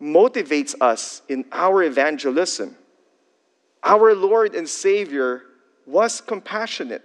motivates 0.00 0.74
us 0.80 1.22
in 1.28 1.44
our 1.52 1.82
evangelism. 1.82 2.76
Our 3.82 4.14
Lord 4.14 4.54
and 4.54 4.68
Savior 4.68 5.42
was 5.86 6.20
compassionate. 6.20 7.04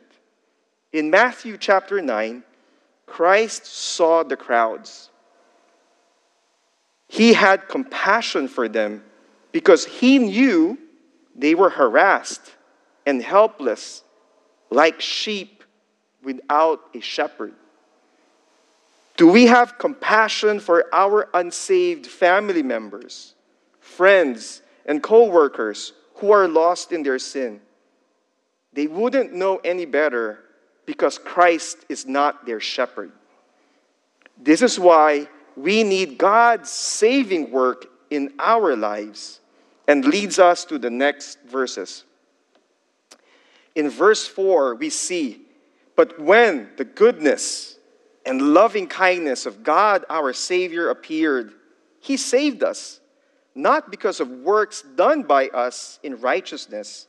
In 0.92 1.10
Matthew 1.10 1.58
chapter 1.58 2.02
9, 2.02 2.44
Christ 3.06 3.66
saw 3.66 4.24
the 4.24 4.38
crowds. 4.38 5.10
He 7.08 7.34
had 7.34 7.68
compassion 7.68 8.48
for 8.48 8.68
them 8.68 9.04
because 9.52 9.86
he 9.86 10.20
knew 10.20 10.78
they 11.36 11.56
were 11.56 11.70
harassed 11.70 12.56
and 13.06 13.22
helpless 13.22 14.04
like 14.70 15.00
sheep 15.00 15.53
without 16.24 16.82
a 16.96 17.00
shepherd. 17.00 17.54
Do 19.16 19.28
we 19.28 19.46
have 19.46 19.78
compassion 19.78 20.60
for 20.60 20.86
our 20.94 21.30
unsaved 21.34 22.08
family 22.08 22.64
members, 22.64 23.36
friends, 23.80 24.62
and 24.86 25.04
co 25.04 25.30
workers 25.30 25.94
who 26.16 26.32
are 26.32 26.48
lost 26.48 26.92
in 26.92 27.04
their 27.04 27.20
sin? 27.20 27.62
They 28.74 28.88
wouldn't 28.88 29.34
know 29.34 29.58
any 29.58 29.86
better 29.86 30.40
because 30.86 31.18
Christ 31.18 31.86
is 31.90 32.06
not 32.08 32.46
their 32.46 32.60
shepherd. 32.60 33.12
This 34.42 34.62
is 34.62 34.80
why 34.80 35.28
we 35.56 35.84
need 35.84 36.18
God's 36.18 36.72
saving 36.72 37.52
work 37.52 37.86
in 38.10 38.34
our 38.40 38.76
lives 38.76 39.40
and 39.88 40.06
leads 40.06 40.40
us 40.40 40.66
to 40.66 40.80
the 40.80 40.90
next 40.90 41.40
verses. 41.44 42.04
In 43.76 43.90
verse 43.90 44.28
4, 44.28 44.76
we 44.76 44.90
see, 44.90 45.42
But 45.96 46.20
when 46.20 46.70
the 46.78 46.86
goodness 46.86 47.78
and 48.26 48.54
loving 48.54 48.88
kindness 48.88 49.46
of 49.46 49.64
God 49.64 50.06
our 50.10 50.34
Savior 50.34 50.90
appeared, 50.90 51.54
He 52.00 52.18
saved 52.18 52.64
us, 52.64 53.00
not 53.54 53.92
because 53.92 54.20
of 54.20 54.30
works 54.30 54.84
done 54.96 55.24
by 55.24 55.50
us 55.50 56.00
in 56.04 56.20
righteousness, 56.20 57.08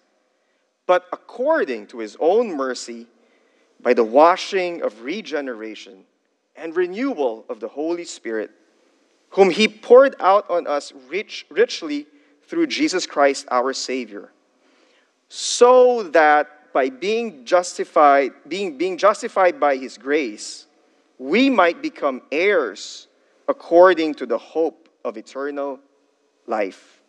but 0.87 1.07
according 1.13 1.87
to 1.89 1.99
His 1.99 2.17
own 2.21 2.57
mercy 2.57 3.07
by 3.81 3.95
the 3.95 4.05
washing 4.05 4.83
of 4.83 5.03
regeneration 5.03 6.05
and 6.57 6.77
renewal 6.77 7.45
of 7.49 7.61
the 7.61 7.69
Holy 7.69 8.05
Spirit, 8.05 8.51
whom 9.31 9.51
He 9.51 9.67
poured 9.67 10.15
out 10.21 10.49
on 10.51 10.67
us 10.67 10.93
rich, 11.09 11.47
richly 11.49 12.07
through 12.47 12.67
Jesus 12.67 13.07
Christ 13.07 13.47
our 13.51 13.73
Savior, 13.73 14.31
so 15.29 16.03
that 16.03 16.49
by 16.75 16.91
being 16.91 17.47
justified, 17.47 18.33
being, 18.47 18.77
being 18.77 18.99
justified 18.99 19.59
by 19.59 19.77
His 19.77 19.97
grace, 19.97 20.67
we 21.19 21.49
might 21.49 21.81
become 21.81 22.21
heirs 22.31 23.07
according 23.49 24.15
to 24.17 24.27
the 24.27 24.37
hope 24.37 24.89
of 25.05 25.17
eternal 25.17 25.79
life. 26.47 27.01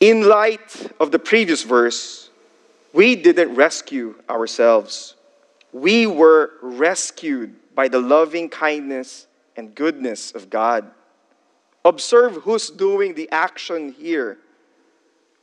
In 0.00 0.28
light 0.28 0.90
of 0.98 1.12
the 1.12 1.18
previous 1.20 1.62
verse, 1.62 2.28
we 2.92 3.14
didn't 3.14 3.54
rescue 3.54 4.16
ourselves. 4.28 5.14
We 5.72 6.08
were 6.08 6.50
rescued 6.60 7.54
by 7.74 7.86
the 7.86 8.00
loving 8.00 8.48
kindness 8.48 9.28
and 9.56 9.74
goodness 9.74 10.32
of 10.32 10.50
God. 10.50 10.90
Observe 11.84 12.34
who's 12.34 12.68
doing 12.68 13.14
the 13.14 13.30
action 13.30 13.92
here. 13.92 14.38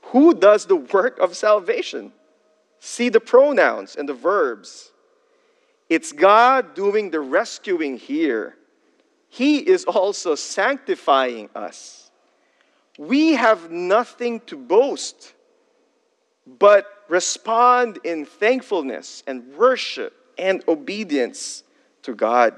Who 0.01 0.33
does 0.33 0.65
the 0.65 0.75
work 0.75 1.19
of 1.19 1.35
salvation? 1.35 2.11
See 2.79 3.09
the 3.09 3.19
pronouns 3.19 3.95
and 3.95 4.07
the 4.07 4.13
verbs. 4.13 4.91
It's 5.89 6.11
God 6.11 6.75
doing 6.75 7.11
the 7.11 7.19
rescuing 7.19 7.97
here. 7.97 8.55
He 9.27 9.57
is 9.57 9.85
also 9.85 10.35
sanctifying 10.35 11.49
us. 11.55 12.11
We 12.97 13.33
have 13.33 13.71
nothing 13.71 14.41
to 14.47 14.57
boast, 14.57 15.33
but 16.45 16.85
respond 17.07 17.99
in 18.03 18.25
thankfulness 18.25 19.23
and 19.27 19.55
worship 19.55 20.13
and 20.37 20.63
obedience 20.67 21.63
to 22.03 22.13
God. 22.13 22.55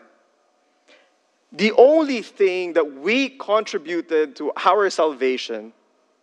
The 1.51 1.73
only 1.73 2.21
thing 2.21 2.73
that 2.73 2.93
we 2.99 3.29
contributed 3.29 4.35
to 4.37 4.51
our 4.55 4.89
salvation 4.89 5.73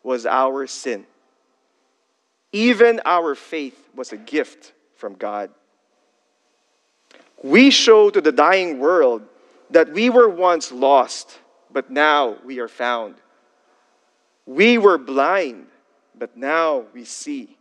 was 0.03 0.27
our 0.27 0.67
sin. 0.67 1.07
Even 2.53 3.01
our 3.05 3.35
faith 3.35 3.89
was 3.95 4.13
a 4.13 4.17
gift 4.17 4.73
from 4.97 5.15
God. 5.15 5.51
We 7.43 7.71
show 7.71 8.11
to 8.11 8.21
the 8.21 8.33
dying 8.33 8.79
world 8.79 9.23
that 9.71 9.93
we 9.93 10.11
were 10.11 10.29
once 10.29 10.73
lost, 10.73 11.39
but 11.71 11.91
now 11.91 12.37
we 12.45 12.59
are 12.59 12.69
found. 12.69 13.17
We 14.47 14.79
were 14.79 14.99
blind, 14.99 15.67
but 16.19 16.37
now 16.37 16.85
we 16.95 17.05
see. 17.05 17.57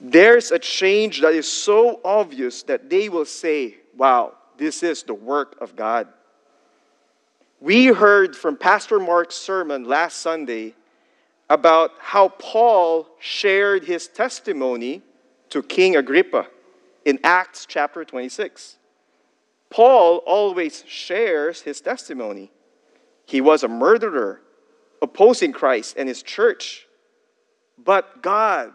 There's 0.00 0.50
a 0.50 0.58
change 0.58 1.20
that 1.20 1.32
is 1.32 1.50
so 1.50 2.00
obvious 2.04 2.64
that 2.64 2.90
they 2.90 3.08
will 3.08 3.24
say, 3.24 3.76
Wow, 3.96 4.34
this 4.58 4.82
is 4.82 5.04
the 5.04 5.14
work 5.14 5.56
of 5.60 5.76
God. 5.76 6.08
We 7.60 7.86
heard 7.86 8.36
from 8.36 8.56
Pastor 8.56 8.98
Mark's 8.98 9.36
sermon 9.36 9.84
last 9.84 10.18
Sunday 10.18 10.74
about 11.50 11.92
how 11.98 12.28
Paul 12.28 13.06
shared 13.18 13.84
his 13.84 14.08
testimony 14.08 15.02
to 15.50 15.62
King 15.62 15.96
Agrippa 15.96 16.46
in 17.04 17.18
Acts 17.22 17.66
chapter 17.66 18.04
26. 18.04 18.76
Paul 19.70 20.18
always 20.26 20.84
shares 20.86 21.62
his 21.62 21.80
testimony. 21.80 22.50
He 23.26 23.40
was 23.40 23.62
a 23.62 23.68
murderer, 23.68 24.40
opposing 25.02 25.52
Christ 25.52 25.96
and 25.98 26.08
his 26.08 26.22
church. 26.22 26.86
But 27.82 28.22
God, 28.22 28.72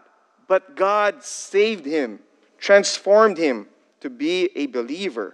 but 0.48 0.76
God 0.76 1.24
saved 1.24 1.86
him, 1.86 2.20
transformed 2.58 3.38
him 3.38 3.68
to 4.02 4.10
be 4.10 4.50
a 4.56 4.68
believer. 4.68 5.34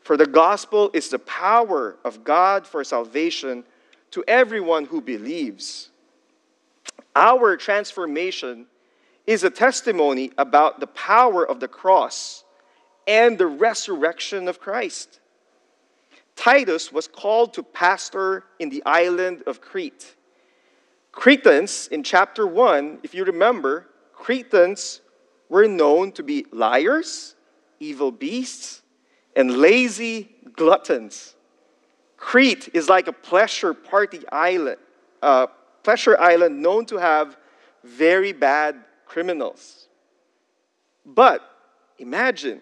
For 0.00 0.16
the 0.16 0.26
gospel 0.26 0.90
is 0.94 1.10
the 1.10 1.18
power 1.18 1.96
of 2.04 2.24
God 2.24 2.66
for 2.66 2.82
salvation 2.82 3.64
to 4.12 4.24
everyone 4.26 4.86
who 4.86 5.00
believes. 5.00 5.90
Our 7.14 7.56
transformation 7.56 8.66
is 9.26 9.44
a 9.44 9.50
testimony 9.50 10.32
about 10.38 10.80
the 10.80 10.86
power 10.86 11.48
of 11.48 11.60
the 11.60 11.68
cross 11.68 12.44
and 13.06 13.38
the 13.38 13.46
resurrection 13.46 14.48
of 14.48 14.60
Christ. 14.60 15.20
Titus 16.36 16.92
was 16.92 17.08
called 17.08 17.54
to 17.54 17.62
pastor 17.62 18.44
in 18.58 18.68
the 18.68 18.82
island 18.86 19.42
of 19.46 19.60
Crete. 19.60 20.14
Cretans, 21.10 21.88
in 21.88 22.04
chapter 22.04 22.46
1, 22.46 23.00
if 23.02 23.12
you 23.14 23.24
remember, 23.24 23.88
Cretans 24.12 25.00
were 25.48 25.66
known 25.66 26.12
to 26.12 26.22
be 26.22 26.46
liars, 26.52 27.34
evil 27.80 28.12
beasts, 28.12 28.82
and 29.34 29.56
lazy 29.58 30.30
gluttons. 30.54 31.34
Crete 32.16 32.68
is 32.74 32.88
like 32.88 33.08
a 33.08 33.12
pleasure 33.12 33.74
party 33.74 34.20
island, 34.30 34.78
uh, 35.22 35.46
pleasure 35.82 36.18
island 36.18 36.62
known 36.62 36.86
to 36.86 36.96
have 36.96 37.36
very 37.84 38.32
bad 38.32 38.76
criminals. 39.06 39.88
But 41.04 41.42
imagine 41.98 42.60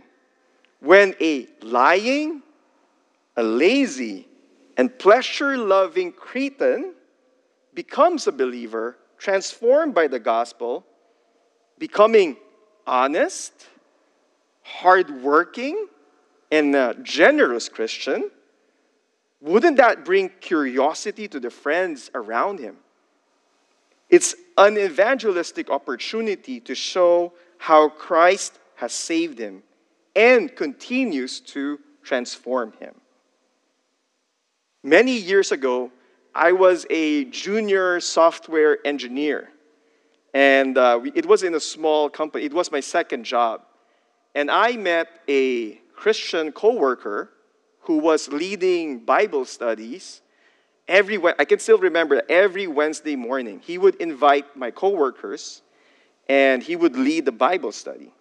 when 0.80 1.14
a 1.20 1.48
lying, 1.62 2.42
a 3.36 3.42
lazy, 3.42 4.28
and 4.76 4.96
pleasure 4.98 5.56
loving 5.56 6.12
Cretan 6.12 6.94
becomes 7.74 8.26
a 8.26 8.32
believer, 8.32 8.96
transformed 9.18 9.94
by 9.94 10.06
the 10.06 10.18
gospel, 10.18 10.84
becoming 11.78 12.36
honest, 12.86 13.52
hardworking, 14.62 15.86
and 16.50 16.74
a 16.74 16.94
generous 17.02 17.68
Christian, 17.68 18.30
wouldn't 19.40 19.76
that 19.76 20.04
bring 20.04 20.30
curiosity 20.40 21.28
to 21.28 21.40
the 21.40 21.50
friends 21.50 22.10
around 22.14 22.58
him? 22.58 22.76
It's 24.08 24.34
an 24.56 24.78
evangelistic 24.78 25.70
opportunity 25.70 26.60
to 26.60 26.74
show 26.74 27.32
how 27.58 27.88
Christ 27.88 28.58
has 28.76 28.92
saved 28.92 29.38
him 29.38 29.62
and 30.14 30.54
continues 30.54 31.40
to 31.40 31.78
transform 32.02 32.72
him. 32.78 32.94
Many 34.82 35.16
years 35.16 35.50
ago, 35.50 35.90
I 36.34 36.52
was 36.52 36.86
a 36.90 37.24
junior 37.24 37.98
software 38.00 38.78
engineer. 38.84 39.50
And 40.32 40.76
uh, 40.76 41.00
it 41.14 41.26
was 41.26 41.42
in 41.42 41.54
a 41.54 41.60
small 41.60 42.10
company. 42.10 42.44
It 42.44 42.52
was 42.52 42.70
my 42.70 42.80
second 42.80 43.24
job. 43.24 43.62
And 44.34 44.50
I 44.50 44.76
met 44.76 45.08
a 45.28 45.80
Christian 45.94 46.52
coworker 46.52 47.30
who 47.80 47.98
was 47.98 48.28
leading 48.28 48.98
Bible 49.00 49.46
studies 49.46 50.20
every 50.88 51.20
I 51.38 51.44
can 51.44 51.58
still 51.58 51.78
remember 51.78 52.22
every 52.28 52.66
Wednesday 52.66 53.16
morning 53.16 53.60
he 53.64 53.78
would 53.78 53.96
invite 53.96 54.56
my 54.56 54.70
coworkers 54.70 55.62
and 56.28 56.62
he 56.62 56.76
would 56.76 56.96
lead 56.96 57.24
the 57.24 57.32
Bible 57.32 57.72
study. 57.72 58.12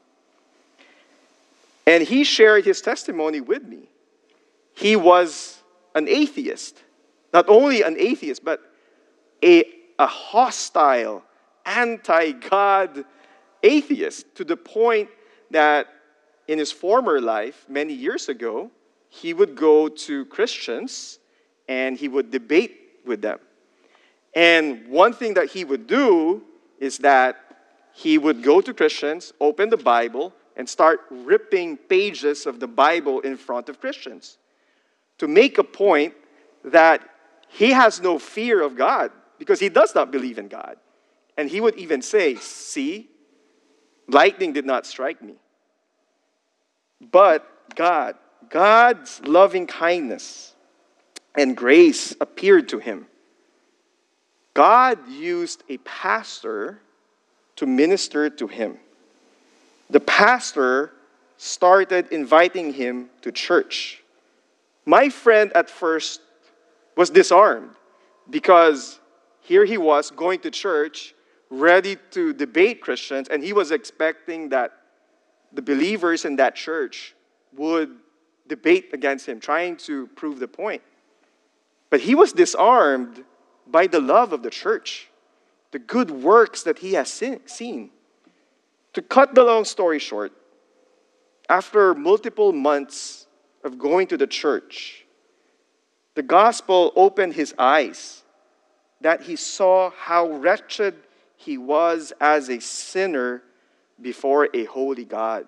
And 1.87 2.03
he 2.03 2.23
shared 2.23 2.65
his 2.65 2.81
testimony 2.81 3.41
with 3.41 3.63
me. 3.63 3.89
He 4.73 4.95
was 4.95 5.59
an 5.93 6.07
atheist. 6.07 6.81
Not 7.33 7.47
only 7.47 7.83
an 7.83 7.95
atheist, 7.97 8.43
but 8.43 8.61
a, 9.43 9.65
a 9.99 10.07
hostile, 10.07 11.23
anti 11.65 12.31
God 12.31 13.05
atheist 13.63 14.35
to 14.35 14.43
the 14.43 14.57
point 14.57 15.09
that 15.51 15.87
in 16.47 16.59
his 16.59 16.71
former 16.71 17.19
life, 17.19 17.65
many 17.67 17.93
years 17.93 18.29
ago, 18.29 18.71
he 19.09 19.33
would 19.33 19.55
go 19.55 19.87
to 19.87 20.25
Christians 20.25 21.19
and 21.67 21.97
he 21.97 22.07
would 22.07 22.31
debate 22.31 22.79
with 23.05 23.21
them. 23.21 23.39
And 24.33 24.87
one 24.87 25.13
thing 25.13 25.35
that 25.35 25.49
he 25.51 25.63
would 25.63 25.87
do 25.87 26.43
is 26.79 26.99
that 26.99 27.37
he 27.93 28.17
would 28.17 28.43
go 28.43 28.59
to 28.59 28.73
Christians, 28.73 29.31
open 29.39 29.69
the 29.69 29.77
Bible, 29.77 30.33
and 30.57 30.67
start 30.67 31.01
ripping 31.09 31.77
pages 31.77 32.45
of 32.45 32.59
the 32.59 32.67
Bible 32.67 33.21
in 33.21 33.37
front 33.37 33.69
of 33.69 33.79
Christians 33.79 34.37
to 35.17 35.27
make 35.27 35.57
a 35.57 35.63
point 35.63 36.13
that 36.63 37.01
he 37.47 37.71
has 37.71 38.01
no 38.01 38.19
fear 38.19 38.61
of 38.61 38.75
God 38.75 39.11
because 39.37 39.59
he 39.59 39.69
does 39.69 39.95
not 39.95 40.11
believe 40.11 40.37
in 40.37 40.47
God. 40.47 40.77
And 41.37 41.49
he 41.49 41.61
would 41.61 41.75
even 41.75 42.01
say, 42.01 42.35
See, 42.35 43.09
lightning 44.07 44.53
did 44.53 44.65
not 44.65 44.85
strike 44.85 45.21
me. 45.21 45.35
But 47.11 47.47
God, 47.75 48.15
God's 48.49 49.21
loving 49.25 49.67
kindness 49.67 50.54
and 51.35 51.55
grace 51.55 52.15
appeared 52.21 52.69
to 52.69 52.79
him. 52.79 53.07
God 54.53 55.07
used 55.09 55.63
a 55.69 55.77
pastor 55.79 56.79
to 57.57 57.65
minister 57.65 58.29
to 58.29 58.47
him. 58.47 58.77
The 59.89 59.99
pastor 59.99 60.91
started 61.37 62.07
inviting 62.11 62.73
him 62.73 63.09
to 63.21 63.31
church. 63.31 64.01
My 64.85 65.09
friend 65.09 65.51
at 65.53 65.69
first 65.69 66.21
was 66.95 67.09
disarmed 67.09 67.71
because 68.29 68.99
here 69.41 69.65
he 69.65 69.77
was 69.77 70.11
going 70.11 70.39
to 70.39 70.51
church, 70.51 71.13
ready 71.49 71.97
to 72.11 72.33
debate 72.33 72.81
Christians, 72.81 73.27
and 73.27 73.43
he 73.43 73.53
was 73.53 73.71
expecting 73.71 74.49
that 74.49 74.71
the 75.53 75.61
believers 75.61 76.25
in 76.25 76.37
that 76.37 76.55
church 76.55 77.13
would 77.55 77.95
debate 78.47 78.89
against 78.93 79.27
him, 79.27 79.39
trying 79.39 79.77
to 79.77 80.07
prove 80.07 80.39
the 80.39 80.47
point. 80.47 80.81
But 81.95 82.01
he 82.01 82.13
was 82.13 82.33
disarmed 82.33 83.23
by 83.65 83.87
the 83.87 84.01
love 84.01 84.33
of 84.33 84.43
the 84.43 84.49
church, 84.49 85.07
the 85.71 85.79
good 85.79 86.11
works 86.11 86.63
that 86.63 86.79
he 86.79 86.91
has 86.95 87.09
seen. 87.09 87.89
To 88.91 89.01
cut 89.01 89.33
the 89.33 89.45
long 89.45 89.63
story 89.63 89.99
short, 89.99 90.33
after 91.47 91.95
multiple 91.95 92.51
months 92.51 93.27
of 93.63 93.79
going 93.79 94.07
to 94.07 94.17
the 94.17 94.27
church, 94.27 95.05
the 96.15 96.21
gospel 96.21 96.91
opened 96.97 97.31
his 97.31 97.55
eyes 97.57 98.23
that 98.99 99.21
he 99.21 99.37
saw 99.37 99.89
how 99.91 100.27
wretched 100.27 100.95
he 101.37 101.57
was 101.57 102.11
as 102.19 102.49
a 102.49 102.59
sinner 102.59 103.41
before 104.01 104.49
a 104.53 104.65
holy 104.65 105.05
God, 105.05 105.47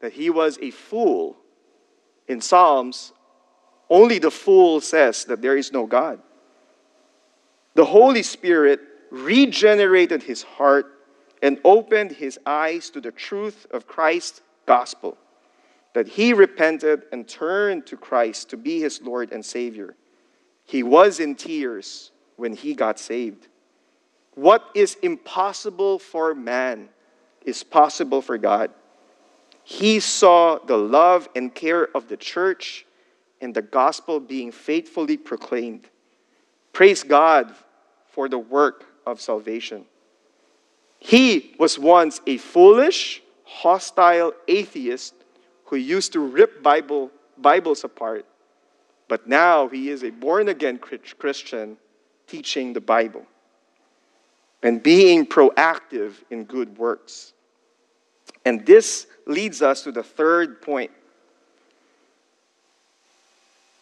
that 0.00 0.12
he 0.12 0.28
was 0.28 0.58
a 0.60 0.72
fool. 0.72 1.38
In 2.28 2.42
Psalms, 2.42 3.14
only 3.90 4.18
the 4.18 4.30
fool 4.30 4.80
says 4.80 5.24
that 5.24 5.42
there 5.42 5.56
is 5.56 5.72
no 5.72 5.84
God. 5.84 6.20
The 7.74 7.84
Holy 7.84 8.22
Spirit 8.22 8.80
regenerated 9.10 10.22
his 10.22 10.42
heart 10.42 10.86
and 11.42 11.58
opened 11.64 12.12
his 12.12 12.38
eyes 12.46 12.90
to 12.90 13.00
the 13.00 13.10
truth 13.10 13.66
of 13.72 13.86
Christ's 13.86 14.42
gospel, 14.66 15.16
that 15.94 16.06
he 16.06 16.32
repented 16.32 17.02
and 17.10 17.26
turned 17.26 17.86
to 17.86 17.96
Christ 17.96 18.50
to 18.50 18.56
be 18.56 18.80
his 18.80 19.02
Lord 19.02 19.32
and 19.32 19.44
Savior. 19.44 19.96
He 20.64 20.82
was 20.82 21.18
in 21.18 21.34
tears 21.34 22.12
when 22.36 22.52
he 22.52 22.74
got 22.74 23.00
saved. 23.00 23.48
What 24.34 24.64
is 24.74 24.96
impossible 25.02 25.98
for 25.98 26.34
man 26.34 26.90
is 27.44 27.64
possible 27.64 28.22
for 28.22 28.38
God. 28.38 28.70
He 29.64 29.98
saw 29.98 30.58
the 30.58 30.76
love 30.76 31.28
and 31.34 31.54
care 31.54 31.88
of 31.96 32.08
the 32.08 32.16
church 32.16 32.86
and 33.40 33.54
the 33.54 33.62
gospel 33.62 34.20
being 34.20 34.52
faithfully 34.52 35.16
proclaimed. 35.16 35.88
Praise 36.72 37.02
God 37.02 37.54
for 38.08 38.28
the 38.28 38.38
work 38.38 38.86
of 39.06 39.20
salvation. 39.20 39.84
He 40.98 41.54
was 41.58 41.78
once 41.78 42.20
a 42.26 42.36
foolish, 42.36 43.22
hostile 43.44 44.32
atheist 44.46 45.14
who 45.64 45.76
used 45.76 46.12
to 46.12 46.20
rip 46.20 46.62
Bible, 46.62 47.10
Bibles 47.38 47.84
apart, 47.84 48.26
but 49.08 49.26
now 49.26 49.68
he 49.68 49.88
is 49.88 50.04
a 50.04 50.10
born 50.10 50.48
again 50.48 50.78
Christian 50.78 51.78
teaching 52.26 52.72
the 52.72 52.80
Bible. 52.80 53.26
and 54.62 54.82
being 54.82 55.26
proactive 55.26 56.14
in 56.30 56.44
good 56.44 56.76
works. 56.76 57.32
And 58.44 58.64
this 58.66 59.06
leads 59.26 59.62
us 59.62 59.82
to 59.84 59.92
the 59.92 60.02
third 60.02 60.60
point. 60.62 60.90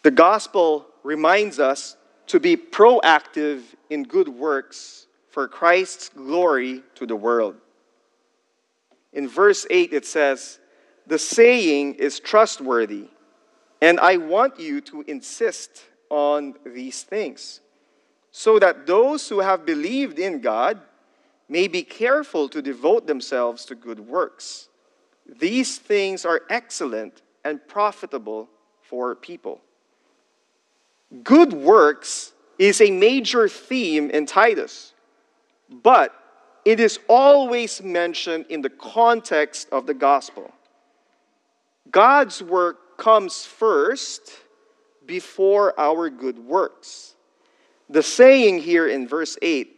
The 0.09 0.15
gospel 0.15 0.87
reminds 1.03 1.59
us 1.59 1.95
to 2.25 2.39
be 2.39 2.57
proactive 2.57 3.61
in 3.91 4.01
good 4.01 4.27
works 4.27 5.05
for 5.29 5.47
Christ's 5.47 6.09
glory 6.09 6.81
to 6.95 7.05
the 7.05 7.15
world. 7.15 7.57
In 9.13 9.27
verse 9.27 9.67
8, 9.69 9.93
it 9.93 10.07
says, 10.07 10.57
The 11.05 11.19
saying 11.19 11.93
is 11.99 12.19
trustworthy, 12.19 13.05
and 13.83 13.99
I 13.99 14.17
want 14.17 14.59
you 14.59 14.81
to 14.81 15.03
insist 15.03 15.83
on 16.09 16.55
these 16.65 17.03
things, 17.03 17.61
so 18.31 18.57
that 18.57 18.87
those 18.87 19.29
who 19.29 19.41
have 19.41 19.63
believed 19.63 20.17
in 20.17 20.41
God 20.41 20.81
may 21.47 21.67
be 21.67 21.83
careful 21.83 22.49
to 22.49 22.63
devote 22.63 23.05
themselves 23.05 23.63
to 23.65 23.75
good 23.75 23.99
works. 23.99 24.69
These 25.27 25.77
things 25.77 26.25
are 26.25 26.41
excellent 26.49 27.21
and 27.45 27.59
profitable 27.67 28.49
for 28.81 29.13
people. 29.13 29.61
Good 31.23 31.53
works 31.53 32.33
is 32.57 32.81
a 32.81 32.91
major 32.91 33.47
theme 33.47 34.09
in 34.09 34.25
Titus, 34.25 34.93
but 35.69 36.13
it 36.65 36.79
is 36.79 36.99
always 37.07 37.81
mentioned 37.81 38.45
in 38.49 38.61
the 38.61 38.69
context 38.69 39.69
of 39.71 39.87
the 39.87 39.93
gospel. 39.93 40.51
God's 41.89 42.43
work 42.43 42.97
comes 42.97 43.45
first 43.45 44.31
before 45.05 45.79
our 45.79 46.09
good 46.09 46.37
works. 46.37 47.15
The 47.89 48.03
saying 48.03 48.59
here 48.59 48.87
in 48.87 49.07
verse 49.07 49.37
8, 49.41 49.75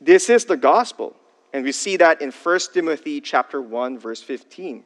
this 0.00 0.30
is 0.30 0.46
the 0.46 0.56
gospel. 0.56 1.14
And 1.52 1.64
we 1.64 1.72
see 1.72 1.96
that 1.98 2.22
in 2.22 2.30
1 2.30 2.60
Timothy 2.72 3.20
chapter 3.20 3.60
1 3.60 3.98
verse 3.98 4.22
15. 4.22 4.84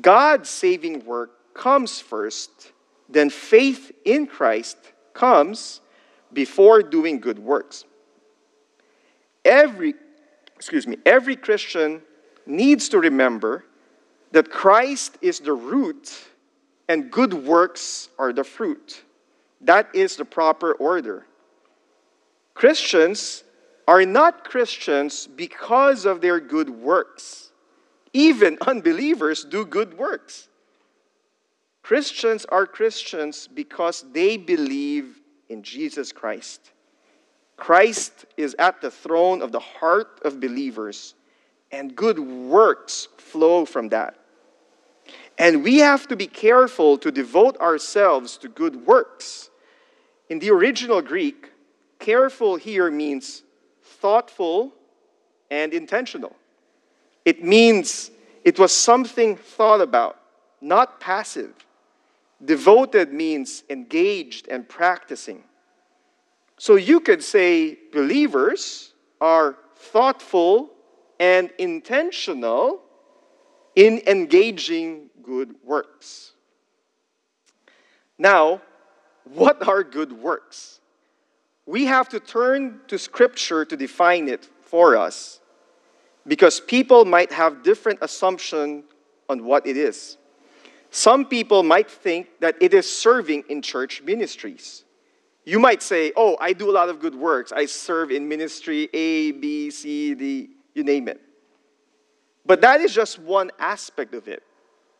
God's 0.00 0.48
saving 0.48 1.04
work 1.04 1.54
comes 1.54 2.00
first, 2.00 2.72
then 3.10 3.30
faith 3.30 3.92
in 4.04 4.26
Christ 4.26 4.76
comes 5.12 5.80
before 6.32 6.82
doing 6.82 7.20
good 7.20 7.38
works. 7.38 7.84
Every 9.44 9.94
excuse 10.54 10.86
me, 10.86 10.98
every 11.06 11.36
Christian 11.36 12.02
needs 12.44 12.90
to 12.90 12.98
remember 12.98 13.64
that 14.32 14.50
Christ 14.50 15.16
is 15.22 15.40
the 15.40 15.54
root 15.54 16.12
and 16.86 17.10
good 17.10 17.32
works 17.32 18.10
are 18.18 18.32
the 18.32 18.44
fruit. 18.44 19.02
That 19.62 19.88
is 19.94 20.16
the 20.16 20.24
proper 20.26 20.72
order. 20.72 21.26
Christians 22.52 23.42
are 23.88 24.04
not 24.04 24.44
Christians 24.44 25.26
because 25.26 26.04
of 26.04 26.20
their 26.20 26.40
good 26.40 26.68
works. 26.68 27.52
Even 28.12 28.58
unbelievers 28.66 29.44
do 29.44 29.64
good 29.64 29.96
works. 29.96 30.49
Christians 31.90 32.44
are 32.44 32.68
Christians 32.68 33.48
because 33.52 34.04
they 34.12 34.36
believe 34.36 35.18
in 35.48 35.60
Jesus 35.64 36.12
Christ. 36.12 36.70
Christ 37.56 38.26
is 38.36 38.54
at 38.60 38.80
the 38.80 38.92
throne 38.92 39.42
of 39.42 39.50
the 39.50 39.58
heart 39.58 40.20
of 40.24 40.38
believers, 40.38 41.16
and 41.72 41.96
good 41.96 42.20
works 42.20 43.08
flow 43.18 43.64
from 43.64 43.88
that. 43.88 44.14
And 45.36 45.64
we 45.64 45.78
have 45.78 46.06
to 46.06 46.14
be 46.14 46.28
careful 46.28 46.96
to 46.98 47.10
devote 47.10 47.56
ourselves 47.56 48.36
to 48.36 48.48
good 48.48 48.86
works. 48.86 49.50
In 50.28 50.38
the 50.38 50.50
original 50.50 51.02
Greek, 51.02 51.50
careful 51.98 52.54
here 52.54 52.88
means 52.88 53.42
thoughtful 53.82 54.72
and 55.50 55.74
intentional. 55.74 56.36
It 57.24 57.42
means 57.42 58.12
it 58.44 58.60
was 58.60 58.70
something 58.70 59.36
thought 59.36 59.80
about, 59.80 60.20
not 60.60 61.00
passive. 61.00 61.52
Devoted 62.44 63.12
means 63.12 63.64
engaged 63.68 64.48
and 64.48 64.68
practicing. 64.68 65.44
So 66.58 66.76
you 66.76 67.00
could 67.00 67.22
say 67.22 67.76
believers 67.92 68.92
are 69.20 69.56
thoughtful 69.76 70.70
and 71.18 71.50
intentional 71.58 72.80
in 73.76 74.02
engaging 74.06 75.10
good 75.22 75.54
works. 75.64 76.32
Now, 78.18 78.60
what 79.24 79.66
are 79.66 79.82
good 79.82 80.12
works? 80.12 80.80
We 81.66 81.84
have 81.86 82.08
to 82.10 82.20
turn 82.20 82.80
to 82.88 82.98
Scripture 82.98 83.64
to 83.64 83.76
define 83.76 84.28
it 84.28 84.48
for 84.62 84.96
us 84.96 85.40
because 86.26 86.60
people 86.60 87.04
might 87.04 87.32
have 87.32 87.62
different 87.62 88.00
assumption 88.02 88.84
on 89.28 89.44
what 89.44 89.66
it 89.66 89.76
is. 89.76 90.16
Some 90.90 91.24
people 91.24 91.62
might 91.62 91.90
think 91.90 92.28
that 92.40 92.56
it 92.60 92.74
is 92.74 92.90
serving 92.90 93.44
in 93.48 93.62
church 93.62 94.02
ministries. 94.02 94.84
You 95.44 95.58
might 95.58 95.82
say, 95.82 96.12
Oh, 96.16 96.36
I 96.40 96.52
do 96.52 96.70
a 96.70 96.72
lot 96.72 96.88
of 96.88 97.00
good 97.00 97.14
works. 97.14 97.52
I 97.52 97.66
serve 97.66 98.10
in 98.10 98.28
ministry 98.28 98.88
A, 98.92 99.32
B, 99.32 99.70
C, 99.70 100.14
D, 100.14 100.50
you 100.74 100.84
name 100.84 101.08
it. 101.08 101.20
But 102.44 102.60
that 102.62 102.80
is 102.80 102.92
just 102.92 103.18
one 103.18 103.50
aspect 103.58 104.14
of 104.14 104.26
it, 104.26 104.42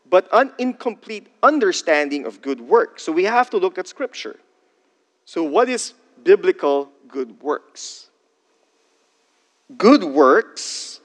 but 0.08 0.28
an 0.32 0.52
incomplete 0.58 1.28
understanding 1.42 2.26
of 2.26 2.40
good 2.42 2.60
works. 2.60 3.02
So 3.02 3.12
we 3.12 3.24
have 3.24 3.50
to 3.50 3.56
look 3.56 3.78
at 3.78 3.88
Scripture. 3.88 4.38
So, 5.24 5.42
what 5.42 5.68
is 5.68 5.94
biblical 6.22 6.90
good 7.08 7.40
works? 7.40 8.08
Good 9.76 10.02
works 10.02 11.00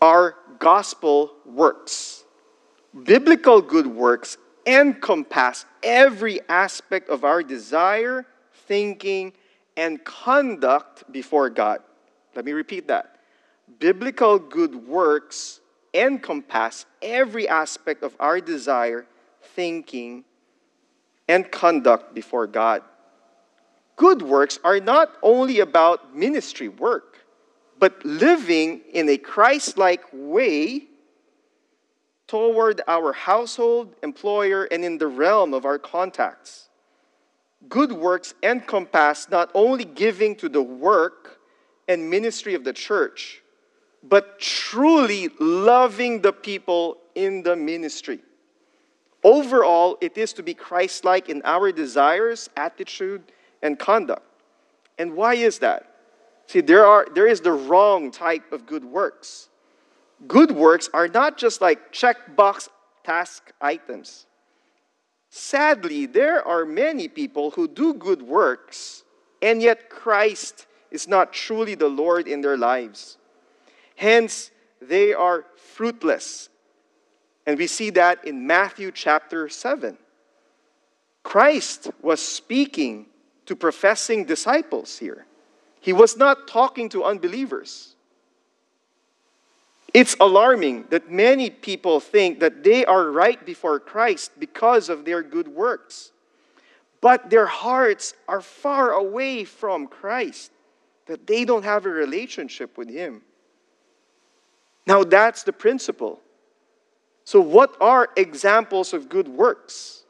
are 0.00 0.34
gospel 0.58 1.32
works. 1.44 2.24
Biblical 3.04 3.60
good 3.60 3.86
works 3.86 4.38
encompass 4.66 5.66
every 5.82 6.40
aspect 6.48 7.08
of 7.10 7.24
our 7.24 7.42
desire, 7.42 8.26
thinking, 8.66 9.32
and 9.76 10.02
conduct 10.04 11.10
before 11.12 11.50
God. 11.50 11.80
Let 12.34 12.44
me 12.44 12.52
repeat 12.52 12.88
that. 12.88 13.16
Biblical 13.78 14.38
good 14.38 14.74
works 14.74 15.60
encompass 15.92 16.86
every 17.02 17.48
aspect 17.48 18.02
of 18.02 18.16
our 18.18 18.40
desire, 18.40 19.06
thinking, 19.42 20.24
and 21.28 21.50
conduct 21.50 22.14
before 22.14 22.46
God. 22.46 22.82
Good 23.96 24.22
works 24.22 24.58
are 24.62 24.80
not 24.80 25.16
only 25.22 25.60
about 25.60 26.14
ministry 26.14 26.68
work, 26.68 27.18
but 27.78 28.04
living 28.04 28.80
in 28.92 29.08
a 29.08 29.18
Christ 29.18 29.76
like 29.76 30.04
way 30.12 30.84
toward 32.26 32.82
our 32.88 33.12
household, 33.12 33.94
employer, 34.02 34.64
and 34.64 34.84
in 34.84 34.98
the 34.98 35.06
realm 35.06 35.54
of 35.54 35.64
our 35.64 35.78
contacts. 35.78 36.68
Good 37.68 37.92
works 37.92 38.34
encompass 38.42 39.28
not 39.30 39.50
only 39.54 39.84
giving 39.84 40.36
to 40.36 40.48
the 40.48 40.62
work 40.62 41.40
and 41.88 42.10
ministry 42.10 42.54
of 42.54 42.64
the 42.64 42.72
church, 42.72 43.42
but 44.02 44.38
truly 44.38 45.30
loving 45.40 46.20
the 46.20 46.32
people 46.32 46.98
in 47.14 47.42
the 47.42 47.56
ministry. 47.56 48.20
Overall, 49.24 49.98
it 50.00 50.16
is 50.16 50.32
to 50.34 50.42
be 50.42 50.54
Christ 50.54 51.04
like 51.04 51.28
in 51.28 51.42
our 51.44 51.72
desires, 51.72 52.48
attitude, 52.56 53.32
and 53.62 53.78
conduct. 53.78 54.22
And 54.98 55.14
why 55.14 55.34
is 55.34 55.58
that? 55.60 55.90
See, 56.46 56.60
there, 56.60 56.86
are, 56.86 57.06
there 57.12 57.26
is 57.26 57.40
the 57.40 57.52
wrong 57.52 58.10
type 58.12 58.52
of 58.52 58.66
good 58.66 58.84
works. 58.84 59.48
Good 60.26 60.52
works 60.52 60.88
are 60.94 61.08
not 61.08 61.36
just 61.36 61.60
like 61.60 61.92
checkbox 61.92 62.68
task 63.04 63.52
items. 63.60 64.26
Sadly, 65.28 66.06
there 66.06 66.46
are 66.46 66.64
many 66.64 67.08
people 67.08 67.50
who 67.50 67.68
do 67.68 67.92
good 67.92 68.22
works, 68.22 69.04
and 69.42 69.60
yet 69.60 69.90
Christ 69.90 70.66
is 70.90 71.06
not 71.06 71.32
truly 71.32 71.74
the 71.74 71.88
Lord 71.88 72.26
in 72.26 72.40
their 72.40 72.56
lives. 72.56 73.18
Hence, 73.96 74.50
they 74.80 75.12
are 75.12 75.44
fruitless. 75.56 76.48
And 77.46 77.58
we 77.58 77.66
see 77.66 77.90
that 77.90 78.24
in 78.24 78.46
Matthew 78.46 78.90
chapter 78.92 79.48
7. 79.48 79.98
Christ 81.22 81.90
was 82.00 82.20
speaking 82.20 83.06
to 83.46 83.56
professing 83.56 84.24
disciples 84.24 84.98
here. 84.98 85.26
He 85.80 85.92
was 85.92 86.16
not 86.16 86.48
talking 86.48 86.88
to 86.90 87.04
unbelievers. 87.04 87.95
It's 89.94 90.16
alarming 90.20 90.86
that 90.90 91.10
many 91.10 91.50
people 91.50 92.00
think 92.00 92.40
that 92.40 92.62
they 92.62 92.84
are 92.84 93.10
right 93.10 93.44
before 93.44 93.78
Christ 93.80 94.32
because 94.38 94.88
of 94.88 95.04
their 95.04 95.22
good 95.22 95.48
works, 95.48 96.12
but 97.00 97.30
their 97.30 97.46
hearts 97.46 98.14
are 98.28 98.40
far 98.40 98.92
away 98.92 99.44
from 99.44 99.86
Christ, 99.86 100.50
that 101.06 101.26
they 101.26 101.44
don't 101.44 101.64
have 101.64 101.86
a 101.86 101.90
relationship 101.90 102.76
with 102.76 102.90
Him. 102.90 103.22
Now, 104.86 105.02
that's 105.02 105.42
the 105.42 105.52
principle. 105.52 106.20
So, 107.24 107.40
what 107.40 107.76
are 107.80 108.08
examples 108.16 108.92
of 108.92 109.08
good 109.08 109.28
works? 109.28 110.04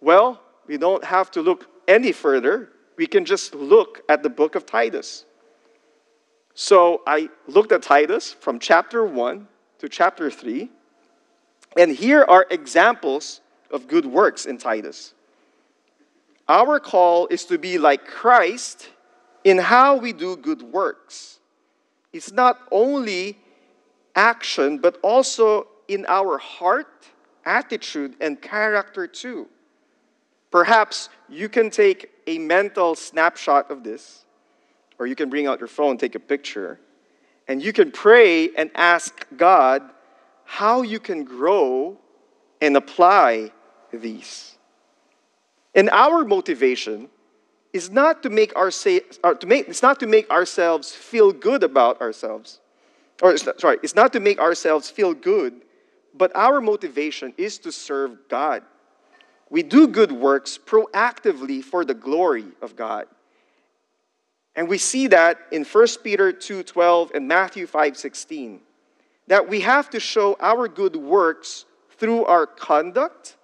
Well, 0.00 0.40
we 0.66 0.76
don't 0.76 1.04
have 1.04 1.30
to 1.32 1.42
look 1.42 1.68
any 1.88 2.12
further. 2.12 2.70
We 2.96 3.06
can 3.06 3.24
just 3.24 3.54
look 3.54 4.02
at 4.08 4.22
the 4.22 4.30
book 4.30 4.54
of 4.54 4.64
Titus. 4.66 5.24
So 6.54 7.02
I 7.06 7.28
looked 7.48 7.72
at 7.72 7.82
Titus 7.82 8.32
from 8.32 8.60
chapter 8.60 9.04
1 9.04 9.48
to 9.80 9.88
chapter 9.88 10.30
3, 10.30 10.70
and 11.76 11.94
here 11.94 12.24
are 12.28 12.46
examples 12.48 13.40
of 13.72 13.88
good 13.88 14.06
works 14.06 14.46
in 14.46 14.56
Titus. 14.56 15.14
Our 16.48 16.78
call 16.78 17.26
is 17.26 17.44
to 17.46 17.58
be 17.58 17.78
like 17.78 18.06
Christ 18.06 18.88
in 19.42 19.58
how 19.58 19.96
we 19.96 20.12
do 20.12 20.36
good 20.36 20.62
works. 20.62 21.40
It's 22.12 22.30
not 22.30 22.60
only 22.70 23.38
action, 24.14 24.78
but 24.78 24.98
also 25.02 25.66
in 25.88 26.06
our 26.06 26.38
heart, 26.38 27.08
attitude, 27.44 28.14
and 28.20 28.40
character 28.40 29.08
too. 29.08 29.48
Perhaps 30.52 31.08
you 31.28 31.48
can 31.48 31.68
take 31.68 32.10
a 32.28 32.38
mental 32.38 32.94
snapshot 32.94 33.70
of 33.72 33.82
this, 33.82 34.23
or 34.98 35.06
you 35.06 35.14
can 35.14 35.28
bring 35.28 35.46
out 35.46 35.58
your 35.58 35.68
phone, 35.68 35.96
take 35.96 36.14
a 36.14 36.20
picture, 36.20 36.78
and 37.48 37.62
you 37.62 37.72
can 37.72 37.90
pray 37.90 38.50
and 38.54 38.70
ask 38.74 39.26
God 39.36 39.82
how 40.44 40.82
you 40.82 40.98
can 40.98 41.24
grow 41.24 41.98
and 42.60 42.76
apply 42.76 43.52
these. 43.92 44.56
And 45.74 45.90
our 45.90 46.24
motivation 46.24 47.08
is 47.72 47.90
not 47.90 48.22
to 48.22 48.30
make, 48.30 48.54
our 48.56 48.70
say, 48.70 49.00
uh, 49.24 49.34
to 49.34 49.46
make, 49.46 49.68
it's 49.68 49.82
not 49.82 49.98
to 50.00 50.06
make 50.06 50.30
ourselves 50.30 50.92
feel 50.92 51.32
good 51.32 51.62
about 51.62 52.00
ourselves. 52.00 52.60
Or, 53.20 53.36
sorry, 53.36 53.78
it's 53.82 53.94
not 53.94 54.12
to 54.12 54.20
make 54.20 54.38
ourselves 54.38 54.88
feel 54.88 55.12
good, 55.12 55.62
but 56.14 56.34
our 56.36 56.60
motivation 56.60 57.34
is 57.36 57.58
to 57.58 57.72
serve 57.72 58.28
God. 58.28 58.62
We 59.50 59.62
do 59.62 59.88
good 59.88 60.12
works 60.12 60.58
proactively 60.58 61.62
for 61.62 61.84
the 61.84 61.94
glory 61.94 62.46
of 62.62 62.76
God. 62.76 63.06
And 64.56 64.68
we 64.68 64.78
see 64.78 65.08
that 65.08 65.38
in 65.50 65.64
1 65.64 66.02
Peter 66.02 66.32
2:12 66.32 67.10
and 67.14 67.26
Matthew 67.26 67.66
5:16 67.66 68.60
that 69.26 69.48
we 69.48 69.60
have 69.60 69.90
to 69.90 70.00
show 70.00 70.36
our 70.38 70.68
good 70.68 70.96
works 70.96 71.64
through 71.96 72.24
our 72.26 72.46
conduct, 72.46 73.36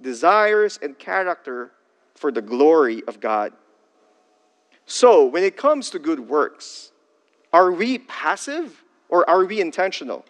desires 0.00 0.78
and 0.82 0.98
character 0.98 1.72
for 2.14 2.30
the 2.30 2.42
glory 2.42 3.02
of 3.06 3.20
God. 3.20 3.52
So, 4.86 5.24
when 5.24 5.42
it 5.42 5.56
comes 5.56 5.90
to 5.90 5.98
good 5.98 6.20
works, 6.20 6.92
are 7.52 7.72
we 7.72 7.98
passive 7.98 8.84
or 9.08 9.28
are 9.28 9.44
we 9.44 9.60
intentional? 9.60 10.24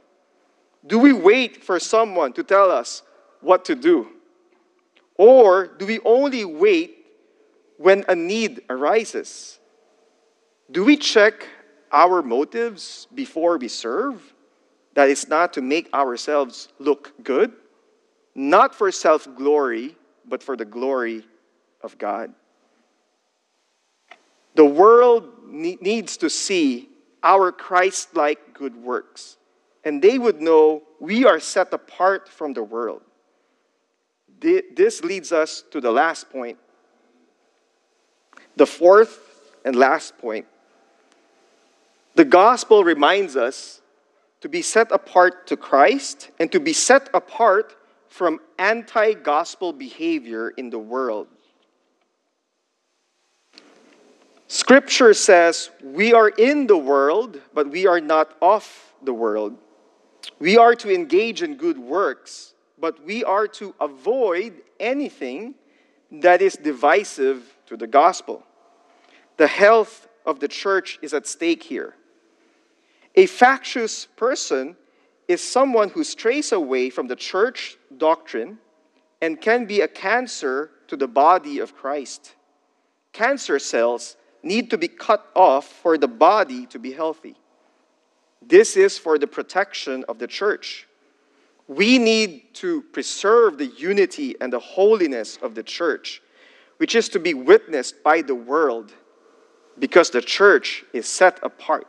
Do 0.86 0.98
we 0.98 1.12
wait 1.12 1.62
for 1.64 1.78
someone 1.78 2.32
to 2.34 2.42
tell 2.42 2.70
us 2.70 3.02
what 3.40 3.64
to 3.66 3.74
do? 3.74 4.08
Or 5.16 5.66
do 5.66 5.86
we 5.86 6.00
only 6.00 6.44
wait 6.44 7.06
when 7.76 8.04
a 8.08 8.14
need 8.14 8.62
arises? 8.68 9.58
Do 10.72 10.85
we 10.85 10.96
check 10.96 11.46
our 11.92 12.22
motives 12.22 13.06
before 13.14 13.58
we 13.58 13.68
serve? 13.68 14.35
That 14.94 15.11
is 15.11 15.28
not 15.28 15.52
to 15.54 15.62
make 15.62 15.92
ourselves 15.92 16.68
look 16.78 17.12
good, 17.22 17.52
not 18.35 18.74
for 18.74 18.90
self 18.90 19.28
glory, 19.37 19.96
but 20.26 20.42
for 20.42 20.56
the 20.56 20.64
glory 20.64 21.24
of 21.82 21.98
God. 21.98 22.32
The 24.54 24.64
world 24.64 25.28
needs 25.46 26.16
to 26.18 26.30
see 26.30 26.88
our 27.22 27.52
Christ 27.52 28.16
like 28.16 28.54
good 28.54 28.76
works, 28.76 29.37
and 29.85 30.00
they 30.00 30.18
would 30.18 30.40
know 30.40 30.82
we 31.00 31.26
are 31.26 31.40
set 31.40 31.72
apart 31.72 32.28
from 32.28 32.54
the 32.54 32.62
world. 32.62 33.02
This 34.40 35.04
leads 35.04 35.32
us 35.32 35.64
to 35.70 35.80
the 35.80 35.90
last 35.90 36.30
point. 36.30 36.58
The 38.56 38.66
fourth 38.66 39.20
and 39.64 39.76
last 39.76 40.18
point. 40.18 40.46
The 42.14 42.25
gospel 42.25 42.85
reminds 42.85 43.37
us 43.37 43.81
to 44.42 44.48
be 44.48 44.61
set 44.61 44.92
apart 44.92 45.46
to 45.46 45.57
Christ 45.57 46.31
and 46.38 46.53
to 46.53 46.61
be 46.61 46.72
set 46.72 47.09
apart 47.14 47.77
from 48.09 48.40
anti 48.59 49.14
gospel 49.14 49.72
behavior 49.72 50.51
in 50.51 50.68
the 50.68 50.79
world. 50.79 51.29
Scripture 54.48 55.14
says 55.14 55.70
we 55.83 56.12
are 56.12 56.29
in 56.29 56.66
the 56.66 56.77
world, 56.77 57.40
but 57.55 57.70
we 57.70 57.87
are 57.87 58.01
not 58.01 58.37
of 58.42 58.92
the 59.03 59.14
world. 59.14 59.57
We 60.38 60.59
are 60.59 60.75
to 60.75 60.94
engage 60.94 61.42
in 61.42 61.57
good 61.57 61.79
works, 61.79 62.53
but 62.79 63.03
we 63.03 63.25
are 63.25 63.48
to 63.48 63.75
avoid 63.81 64.61
anything 64.79 65.55
that 66.11 66.42
is 66.42 66.55
divisive 66.55 67.57
to 67.66 67.79
the 67.79 67.87
gospel. 67.87 68.42
The 69.38 69.46
health 69.46 70.07
of 70.27 70.40
the 70.40 70.48
church 70.48 70.98
is 71.01 71.14
at 71.14 71.27
stake 71.27 71.62
here. 71.62 71.94
A 73.14 73.27
factious 73.27 74.07
person 74.16 74.77
is 75.29 75.42
someone 75.42 75.90
who 75.90 76.05
strays 76.05 76.53
away 76.53 76.90
from 76.90 77.09
the 77.09 77.16
church 77.16 77.77
doctrine 77.96 78.59
and 79.20 79.40
can 79.40 79.66
be 79.66 79.83
a 79.83 79.88
cancer 79.88 80.70
to 80.88 80.96
the 80.96 81.07
body 81.07 81.59
of 81.59 81.75
Christ. 81.75 82.35
Cancer 83.12 83.59
cells 83.59 84.16
need 84.42 84.70
to 84.70 84.79
be 84.79 84.88
cut 84.88 85.27
off 85.35 85.66
for 85.66 85.96
the 85.96 86.09
body 86.09 86.66
to 86.66 86.79
be 86.79 86.92
healthy. 86.92 87.37
This 88.40 88.77
is 88.77 88.98
for 88.98 89.18
the 89.18 89.27
protection 89.27 90.05
of 90.09 90.18
the 90.18 90.27
church. 90.27 90.88
We 91.68 91.98
need 91.98 92.55
to 92.55 92.83
preserve 92.92 93.59
the 93.59 93.66
unity 93.66 94.35
and 94.40 94.53
the 94.53 94.59
holiness 94.59 95.38
of 95.40 95.55
the 95.55 95.62
church, 95.62 96.20
which 96.79 96.94
is 96.94 97.09
to 97.11 97.20
be 97.20 97.35
witnessed 97.35 98.03
by 98.03 98.22
the 98.22 98.35
world 98.35 98.92
because 99.79 100.11
the 100.11 100.20
church 100.20 100.85
is 100.92 101.07
set 101.07 101.38
apart. 101.42 101.87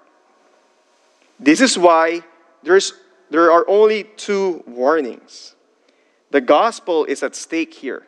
This 1.43 1.59
is 1.59 1.77
why 1.77 2.21
there's, 2.63 2.93
there 3.29 3.51
are 3.51 3.65
only 3.67 4.05
two 4.05 4.63
warnings. 4.65 5.55
The 6.31 6.39
gospel 6.39 7.03
is 7.03 7.21
at 7.21 7.35
stake 7.35 7.73
here. 7.73 8.07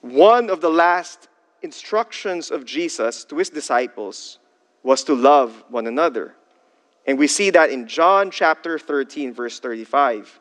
One 0.00 0.50
of 0.50 0.60
the 0.60 0.70
last 0.70 1.28
instructions 1.62 2.50
of 2.50 2.64
Jesus 2.64 3.24
to 3.26 3.36
his 3.36 3.48
disciples 3.48 4.40
was 4.82 5.04
to 5.04 5.14
love 5.14 5.64
one 5.68 5.86
another. 5.86 6.34
And 7.06 7.16
we 7.16 7.28
see 7.28 7.50
that 7.50 7.70
in 7.70 7.86
John 7.86 8.32
chapter 8.32 8.80
13, 8.80 9.32
verse 9.32 9.60
35. 9.60 10.40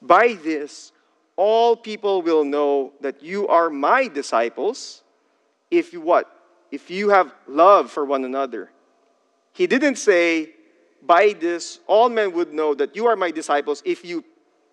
By 0.00 0.38
this, 0.44 0.92
all 1.34 1.74
people 1.74 2.22
will 2.22 2.44
know 2.44 2.92
that 3.00 3.20
you 3.20 3.48
are 3.48 3.68
my 3.68 4.06
disciples 4.06 5.02
if 5.72 5.92
you 5.92 6.00
what? 6.00 6.30
If 6.70 6.88
you 6.88 7.08
have 7.08 7.34
love 7.48 7.90
for 7.90 8.04
one 8.04 8.24
another. 8.24 8.70
He 9.56 9.66
didn't 9.66 9.96
say, 9.96 10.50
by 11.02 11.32
this, 11.32 11.80
all 11.86 12.10
men 12.10 12.32
would 12.32 12.52
know 12.52 12.74
that 12.74 12.94
you 12.94 13.06
are 13.06 13.16
my 13.16 13.30
disciples 13.30 13.82
if 13.86 14.04
you 14.04 14.22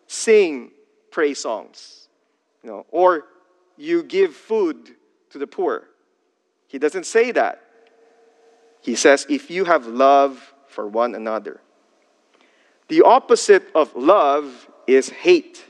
sing 0.07 0.71
praise 1.09 1.39
songs, 1.39 2.09
you 2.61 2.69
know, 2.69 2.85
or 2.91 3.23
you 3.77 4.03
give 4.03 4.35
food 4.35 4.91
to 5.29 5.37
the 5.37 5.47
poor. 5.47 5.87
He 6.67 6.79
doesn't 6.79 7.05
say 7.05 7.31
that. 7.31 7.61
He 8.81 8.95
says, 8.95 9.25
if 9.29 9.49
you 9.49 9.63
have 9.63 9.87
love 9.87 10.53
for 10.67 10.85
one 10.85 11.15
another. 11.15 11.61
The 12.89 13.03
opposite 13.03 13.63
of 13.73 13.95
love 13.95 14.67
is 14.85 15.07
hate. 15.07 15.63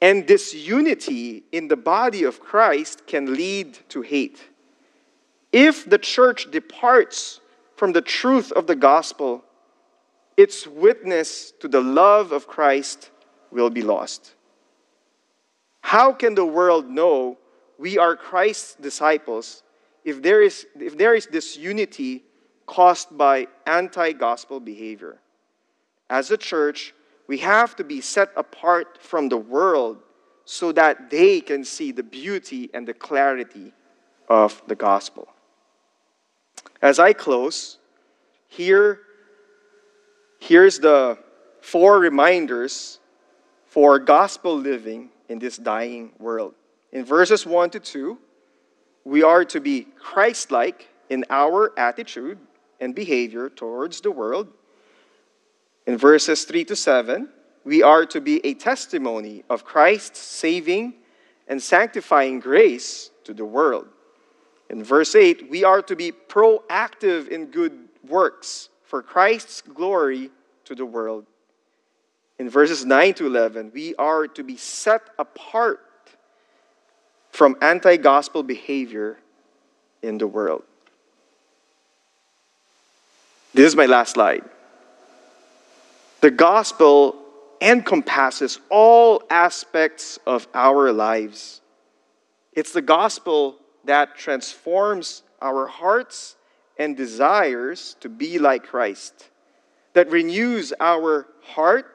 And 0.00 0.26
disunity 0.26 1.42
in 1.52 1.68
the 1.68 1.76
body 1.76 2.24
of 2.24 2.40
Christ 2.40 3.06
can 3.06 3.34
lead 3.34 3.78
to 3.90 4.00
hate. 4.00 4.40
If 5.52 5.84
the 5.84 5.98
church 5.98 6.50
departs 6.50 7.39
from 7.80 7.92
the 7.92 8.02
truth 8.02 8.52
of 8.52 8.66
the 8.66 8.76
gospel, 8.76 9.42
its 10.36 10.66
witness 10.66 11.50
to 11.60 11.66
the 11.66 11.80
love 11.80 12.30
of 12.30 12.46
Christ 12.46 13.10
will 13.50 13.70
be 13.70 13.80
lost. 13.80 14.34
How 15.80 16.12
can 16.12 16.34
the 16.34 16.44
world 16.44 16.90
know 16.90 17.38
we 17.78 17.96
are 17.96 18.16
Christ's 18.16 18.74
disciples 18.74 19.62
if 20.04 20.20
there 20.20 20.42
is, 20.42 20.66
if 20.78 20.98
there 20.98 21.14
is 21.14 21.24
disunity 21.24 22.22
caused 22.66 23.16
by 23.16 23.48
anti 23.66 24.12
gospel 24.12 24.60
behavior. 24.60 25.16
As 26.10 26.30
a 26.30 26.36
church, 26.36 26.92
we 27.28 27.38
have 27.38 27.76
to 27.76 27.84
be 27.84 28.02
set 28.02 28.28
apart 28.36 28.98
from 29.00 29.30
the 29.30 29.38
world 29.38 30.02
so 30.44 30.70
that 30.72 31.08
they 31.08 31.40
can 31.40 31.64
see 31.64 31.92
the 31.92 32.02
beauty 32.02 32.68
and 32.74 32.86
the 32.86 32.92
clarity 32.92 33.72
of 34.28 34.60
the 34.66 34.76
gospel. 34.76 35.28
As 36.82 36.98
I 36.98 37.12
close, 37.12 37.78
here, 38.48 39.00
here's 40.38 40.78
the 40.78 41.18
four 41.60 41.98
reminders 41.98 42.98
for 43.66 43.98
gospel 43.98 44.56
living 44.56 45.10
in 45.28 45.38
this 45.38 45.56
dying 45.56 46.12
world. 46.18 46.54
In 46.92 47.04
verses 47.04 47.46
1 47.46 47.70
to 47.70 47.80
2, 47.80 48.18
we 49.04 49.22
are 49.22 49.44
to 49.44 49.60
be 49.60 49.86
Christ 49.98 50.50
like 50.50 50.88
in 51.08 51.24
our 51.30 51.78
attitude 51.78 52.38
and 52.80 52.94
behavior 52.94 53.48
towards 53.48 54.00
the 54.00 54.10
world. 54.10 54.48
In 55.86 55.96
verses 55.96 56.44
3 56.44 56.64
to 56.64 56.76
7, 56.76 57.28
we 57.64 57.82
are 57.82 58.06
to 58.06 58.20
be 58.20 58.44
a 58.44 58.54
testimony 58.54 59.44
of 59.50 59.64
Christ's 59.64 60.18
saving 60.18 60.94
and 61.46 61.62
sanctifying 61.62 62.40
grace 62.40 63.10
to 63.24 63.34
the 63.34 63.44
world. 63.44 63.86
In 64.70 64.84
verse 64.84 65.16
8, 65.16 65.50
we 65.50 65.64
are 65.64 65.82
to 65.82 65.96
be 65.96 66.12
proactive 66.12 67.26
in 67.28 67.46
good 67.46 67.76
works 68.06 68.68
for 68.84 69.02
Christ's 69.02 69.62
glory 69.62 70.30
to 70.64 70.76
the 70.76 70.86
world. 70.86 71.26
In 72.38 72.48
verses 72.48 72.84
9 72.84 73.14
to 73.14 73.26
11, 73.26 73.72
we 73.74 73.96
are 73.96 74.28
to 74.28 74.44
be 74.44 74.56
set 74.56 75.02
apart 75.18 75.80
from 77.32 77.56
anti 77.60 77.96
gospel 77.96 78.44
behavior 78.44 79.18
in 80.02 80.18
the 80.18 80.28
world. 80.28 80.62
This 83.52 83.66
is 83.66 83.76
my 83.76 83.86
last 83.86 84.14
slide. 84.14 84.44
The 86.20 86.30
gospel 86.30 87.16
encompasses 87.60 88.60
all 88.70 89.24
aspects 89.30 90.20
of 90.26 90.46
our 90.54 90.92
lives. 90.92 91.60
It's 92.52 92.72
the 92.72 92.82
gospel 92.82 93.56
that 93.90 94.14
transforms 94.16 95.24
our 95.42 95.66
hearts 95.66 96.36
and 96.78 96.96
desires 96.96 97.96
to 97.98 98.08
be 98.08 98.38
like 98.38 98.62
Christ, 98.62 99.30
that 99.94 100.08
renews 100.12 100.72
our 100.78 101.26
heart, 101.42 101.92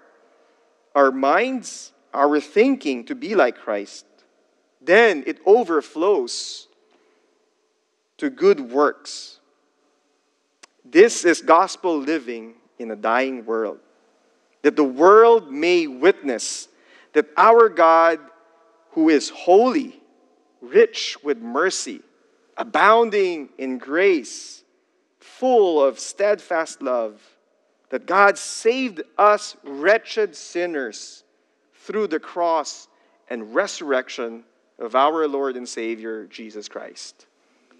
our 0.94 1.10
minds, 1.10 1.94
our 2.14 2.42
thinking 2.42 3.06
to 3.06 3.16
be 3.16 3.34
like 3.34 3.56
Christ. 3.56 4.06
Then 4.82 5.24
it 5.26 5.40
overflows 5.46 6.68
to 8.18 8.30
good 8.30 8.60
works. 8.60 9.40
This 10.84 11.24
is 11.24 11.42
gospel 11.42 11.98
living 11.98 12.56
in 12.78 12.92
a 12.92 12.98
dying 12.98 13.46
world, 13.46 13.80
that 14.64 14.76
the 14.76 14.84
world 14.84 15.50
may 15.50 15.88
witness 15.88 16.68
that 17.14 17.28
our 17.38 17.70
God, 17.70 18.20
who 18.92 19.08
is 19.08 19.30
holy, 19.30 20.02
rich 20.70 21.18
with 21.24 21.40
mercy, 21.40 22.02
abounding 22.58 23.50
in 23.58 23.78
grace, 23.78 24.64
full 25.20 25.84
of 25.84 26.00
steadfast 26.00 26.82
love, 26.82 27.22
that 27.90 28.06
God 28.06 28.38
saved 28.38 29.02
us 29.18 29.56
wretched 29.64 30.36
sinners 30.36 31.24
through 31.74 32.08
the 32.08 32.20
cross 32.20 32.88
and 33.30 33.54
resurrection 33.54 34.44
of 34.80 34.96
our 34.96 35.28
Lord 35.28 35.56
and 35.56 35.68
Savior, 35.68 36.26
Jesus 36.26 36.68
Christ. 36.68 37.26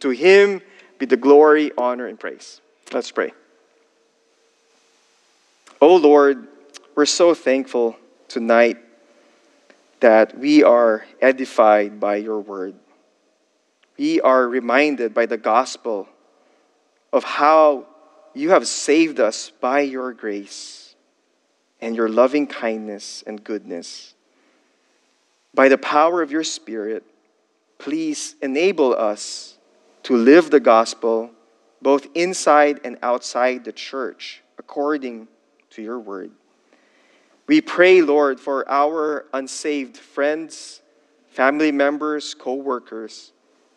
To 0.02 0.10
him 0.10 0.62
be 0.98 1.06
the 1.06 1.18
glory, 1.18 1.72
honor, 1.78 2.08
and 2.08 2.20
praise. 2.20 2.62
Let's 2.94 3.12
pray. 3.12 3.34
Oh 5.82 5.98
Lord, 5.98 6.48
we're 6.96 7.06
so 7.06 7.34
thankful 7.34 7.98
tonight 8.28 8.78
that 10.06 10.38
we 10.38 10.62
are 10.62 11.04
edified 11.20 12.00
by 12.00 12.18
your 12.18 12.40
word. 12.40 12.76
We 13.98 14.22
are 14.22 14.48
reminded 14.48 15.16
by 15.16 15.26
the 15.26 15.36
gospel 15.36 16.08
of 17.12 17.24
how 17.24 17.88
you 18.36 18.52
have 18.52 18.68
saved 18.68 19.20
us 19.20 19.52
by 19.60 19.80
your 19.80 20.14
grace 20.14 20.94
and 21.82 21.96
your 21.96 22.08
loving 22.08 22.46
kindness 22.46 23.24
and 23.26 23.44
goodness. 23.44 24.14
By 25.56 25.70
the 25.70 25.80
power 25.80 26.22
of 26.22 26.30
your 26.30 26.44
Spirit, 26.44 27.04
please 27.80 28.36
enable 28.44 28.94
us 28.94 29.58
to 30.04 30.16
live 30.16 30.52
the 30.52 30.60
gospel 30.60 31.32
both 31.82 32.06
inside 32.14 32.80
and 32.84 33.00
outside 33.02 33.66
the 33.66 33.74
church 33.74 34.44
according 34.60 35.28
to 35.72 35.82
your 35.82 35.98
word. 35.98 36.30
We 37.48 37.62
pray, 37.62 38.02
Lord, 38.02 38.40
for 38.40 38.68
our 38.70 39.26
unsaved 39.34 39.98
friends, 39.98 40.82
family 41.30 41.72
members, 41.72 42.34
co 42.34 42.56
workers, 42.56 43.32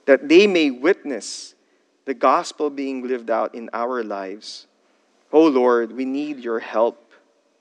that 0.07 0.29
they 0.29 0.47
may 0.47 0.71
witness 0.71 1.55
the 2.07 2.15
gospel 2.15 2.71
being 2.71 3.07
lived 3.07 3.29
out 3.29 3.55
in 3.55 3.69
our 3.75 4.03
lives. 4.03 4.67
Oh 5.33 5.47
Lord, 5.47 5.93
we 5.93 6.07
need 6.07 6.39
your 6.39 6.59
help. 6.59 7.13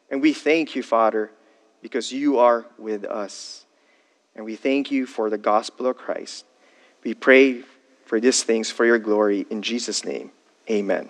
And 0.09 0.21
we 0.21 0.31
thank 0.31 0.75
you, 0.75 0.83
Father, 0.83 1.31
because 1.81 2.13
you 2.13 2.39
are 2.39 2.65
with 2.77 3.03
us. 3.03 3.65
And 4.35 4.45
we 4.45 4.55
thank 4.55 4.89
you 4.91 5.05
for 5.05 5.29
the 5.29 5.37
gospel 5.37 5.87
of 5.87 5.97
Christ. 5.97 6.45
We 7.03 7.13
pray 7.13 7.63
for 8.05 8.21
these 8.21 8.43
things 8.43 8.71
for 8.71 8.85
your 8.85 8.99
glory. 8.99 9.45
In 9.49 9.61
Jesus' 9.61 10.05
name, 10.05 10.31
amen. 10.69 11.09